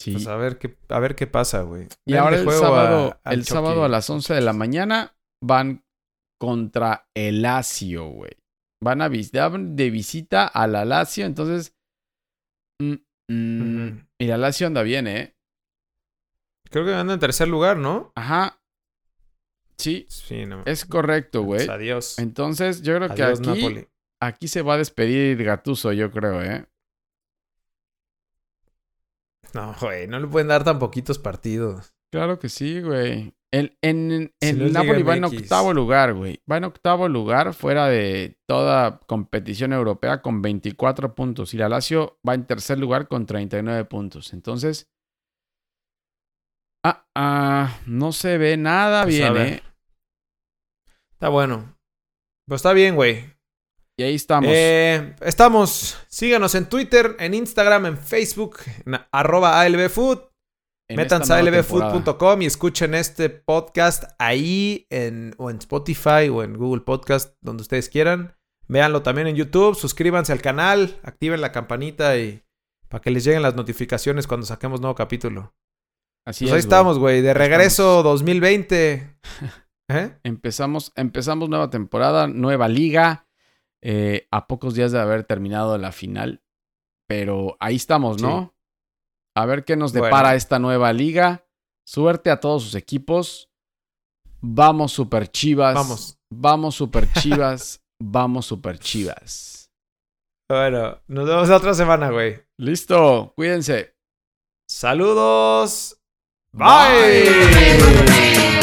Sí. 0.00 0.12
Pues 0.12 0.26
a 0.26 0.36
ver 0.36 0.58
qué, 0.58 0.76
a 0.88 0.98
ver 0.98 1.14
qué 1.14 1.26
pasa, 1.26 1.62
güey. 1.62 1.88
Y 2.04 2.14
ahora 2.14 2.36
el 2.36 2.50
sábado, 2.50 3.20
a, 3.24 3.32
el 3.32 3.44
sábado 3.44 3.84
a 3.84 3.88
las 3.88 4.08
11 4.10 4.34
de 4.34 4.40
la 4.42 4.52
mañana 4.52 5.16
van 5.42 5.84
contra 6.38 7.08
el 7.14 7.42
Lazio, 7.42 8.08
güey. 8.08 8.32
Van 8.82 9.00
a 9.00 9.08
de 9.08 9.90
visita 9.90 10.46
al 10.46 10.72
Lazio, 10.72 11.24
entonces 11.24 11.76
Mm, 12.78 12.94
mm, 13.28 14.06
Mira, 14.20 14.36
Lazio 14.36 14.66
anda 14.66 14.82
bien, 14.82 15.06
¿eh? 15.06 15.34
Creo 16.70 16.84
que 16.84 16.94
anda 16.94 17.14
en 17.14 17.20
tercer 17.20 17.48
lugar, 17.48 17.76
¿no? 17.76 18.12
Ajá. 18.14 18.60
Sí. 19.78 20.06
Sí, 20.08 20.46
no. 20.46 20.62
Es 20.66 20.84
correcto, 20.84 21.42
güey. 21.42 21.60
Pues 21.60 21.68
adiós. 21.68 22.18
Entonces, 22.18 22.82
yo 22.82 22.96
creo 22.96 23.14
que 23.14 23.22
aquí, 23.22 23.86
aquí 24.20 24.48
se 24.48 24.62
va 24.62 24.74
a 24.74 24.78
despedir 24.78 25.42
Gatuso, 25.42 25.92
yo 25.92 26.10
creo, 26.10 26.42
¿eh? 26.42 26.66
No, 29.54 29.74
güey, 29.80 30.06
no 30.06 30.20
le 30.20 30.26
pueden 30.26 30.48
dar 30.48 30.64
tan 30.64 30.78
poquitos 30.78 31.18
partidos. 31.18 31.94
Claro 32.12 32.38
que 32.38 32.48
sí, 32.48 32.80
güey. 32.80 33.34
En, 33.52 33.76
en, 33.80 34.34
en 34.40 34.72
Napoli 34.72 35.02
va 35.02 35.16
en 35.16 35.24
octavo 35.24 35.72
lugar, 35.72 36.14
güey. 36.14 36.42
Va 36.50 36.56
en 36.56 36.64
octavo 36.64 37.08
lugar 37.08 37.54
fuera 37.54 37.86
de 37.86 38.38
toda 38.46 38.98
competición 39.06 39.72
europea 39.72 40.20
con 40.20 40.42
24 40.42 41.14
puntos. 41.14 41.54
Y 41.54 41.56
la 41.56 41.68
Lazio 41.68 42.18
va 42.26 42.34
en 42.34 42.46
tercer 42.46 42.78
lugar 42.78 43.08
con 43.08 43.26
39 43.26 43.84
puntos. 43.84 44.32
Entonces. 44.32 44.90
Ah, 46.84 47.06
ah, 47.14 47.80
no 47.86 48.12
se 48.12 48.38
ve 48.38 48.56
nada 48.56 49.04
pues 49.04 49.16
bien, 49.16 49.36
eh. 49.36 49.62
Está 51.12 51.28
bueno. 51.28 51.76
Pues 52.46 52.60
está 52.60 52.72
bien, 52.72 52.94
güey. 52.94 53.35
Y 53.98 54.02
ahí 54.02 54.14
estamos. 54.14 54.50
Eh, 54.52 55.14
estamos. 55.22 55.96
Síganos 56.08 56.54
en 56.54 56.68
Twitter, 56.68 57.16
en 57.18 57.32
Instagram, 57.32 57.86
en 57.86 57.98
Facebook, 57.98 58.58
en 58.84 58.98
arroba 59.10 59.60
ALBFood. 59.60 60.18
Métanse 60.88 61.32
a 61.32 61.42
lbfood.com 61.42 62.42
y 62.42 62.46
escuchen 62.46 62.94
este 62.94 63.28
podcast 63.28 64.04
ahí 64.18 64.86
en, 64.90 65.34
o 65.36 65.50
en 65.50 65.56
Spotify 65.56 66.28
o 66.30 66.44
en 66.44 66.56
Google 66.56 66.82
Podcast, 66.82 67.34
donde 67.40 67.62
ustedes 67.62 67.88
quieran. 67.88 68.36
Véanlo 68.68 69.02
también 69.02 69.26
en 69.26 69.34
YouTube, 69.34 69.74
suscríbanse 69.74 70.32
al 70.32 70.42
canal, 70.42 71.00
activen 71.02 71.40
la 71.40 71.50
campanita 71.50 72.16
y 72.18 72.42
para 72.88 73.00
que 73.00 73.10
les 73.10 73.24
lleguen 73.24 73.42
las 73.42 73.56
notificaciones 73.56 74.26
cuando 74.26 74.46
saquemos 74.46 74.80
nuevo 74.80 74.94
capítulo. 74.94 75.54
Así 76.24 76.44
pues 76.44 76.50
es. 76.50 76.54
Ahí 76.54 76.60
estamos, 76.60 76.98
güey, 76.98 77.20
de 77.20 77.34
regreso 77.34 78.02
2020. 78.02 79.18
¿Eh? 79.88 80.18
Empezamos, 80.22 80.92
empezamos 80.96 81.48
nueva 81.48 81.70
temporada, 81.70 82.26
nueva 82.26 82.68
liga, 82.68 83.25
eh, 83.82 84.26
a 84.30 84.46
pocos 84.46 84.74
días 84.74 84.92
de 84.92 85.00
haber 85.00 85.24
terminado 85.24 85.76
la 85.78 85.92
final. 85.92 86.42
Pero 87.08 87.56
ahí 87.60 87.76
estamos, 87.76 88.20
¿no? 88.20 88.54
A 89.36 89.46
ver 89.46 89.64
qué 89.64 89.76
nos 89.76 89.92
depara 89.92 90.34
esta 90.34 90.58
nueva 90.58 90.92
liga. 90.92 91.46
Suerte 91.86 92.30
a 92.30 92.40
todos 92.40 92.64
sus 92.64 92.74
equipos. 92.74 93.50
Vamos 94.40 94.92
super 94.92 95.30
chivas. 95.30 95.74
Vamos. 95.74 96.18
Vamos 96.30 96.74
super 96.74 97.10
chivas. 97.20 97.82
Vamos 98.02 98.46
super 98.46 98.78
chivas. 98.78 99.70
Bueno, 100.48 101.00
nos 101.08 101.26
vemos 101.26 101.48
la 101.48 101.56
otra 101.56 101.74
semana, 101.74 102.10
güey. 102.10 102.40
Listo. 102.58 103.32
Cuídense. 103.36 103.96
Saludos. 104.68 106.00
Bye. 106.52 107.24
Bye. 107.24 108.56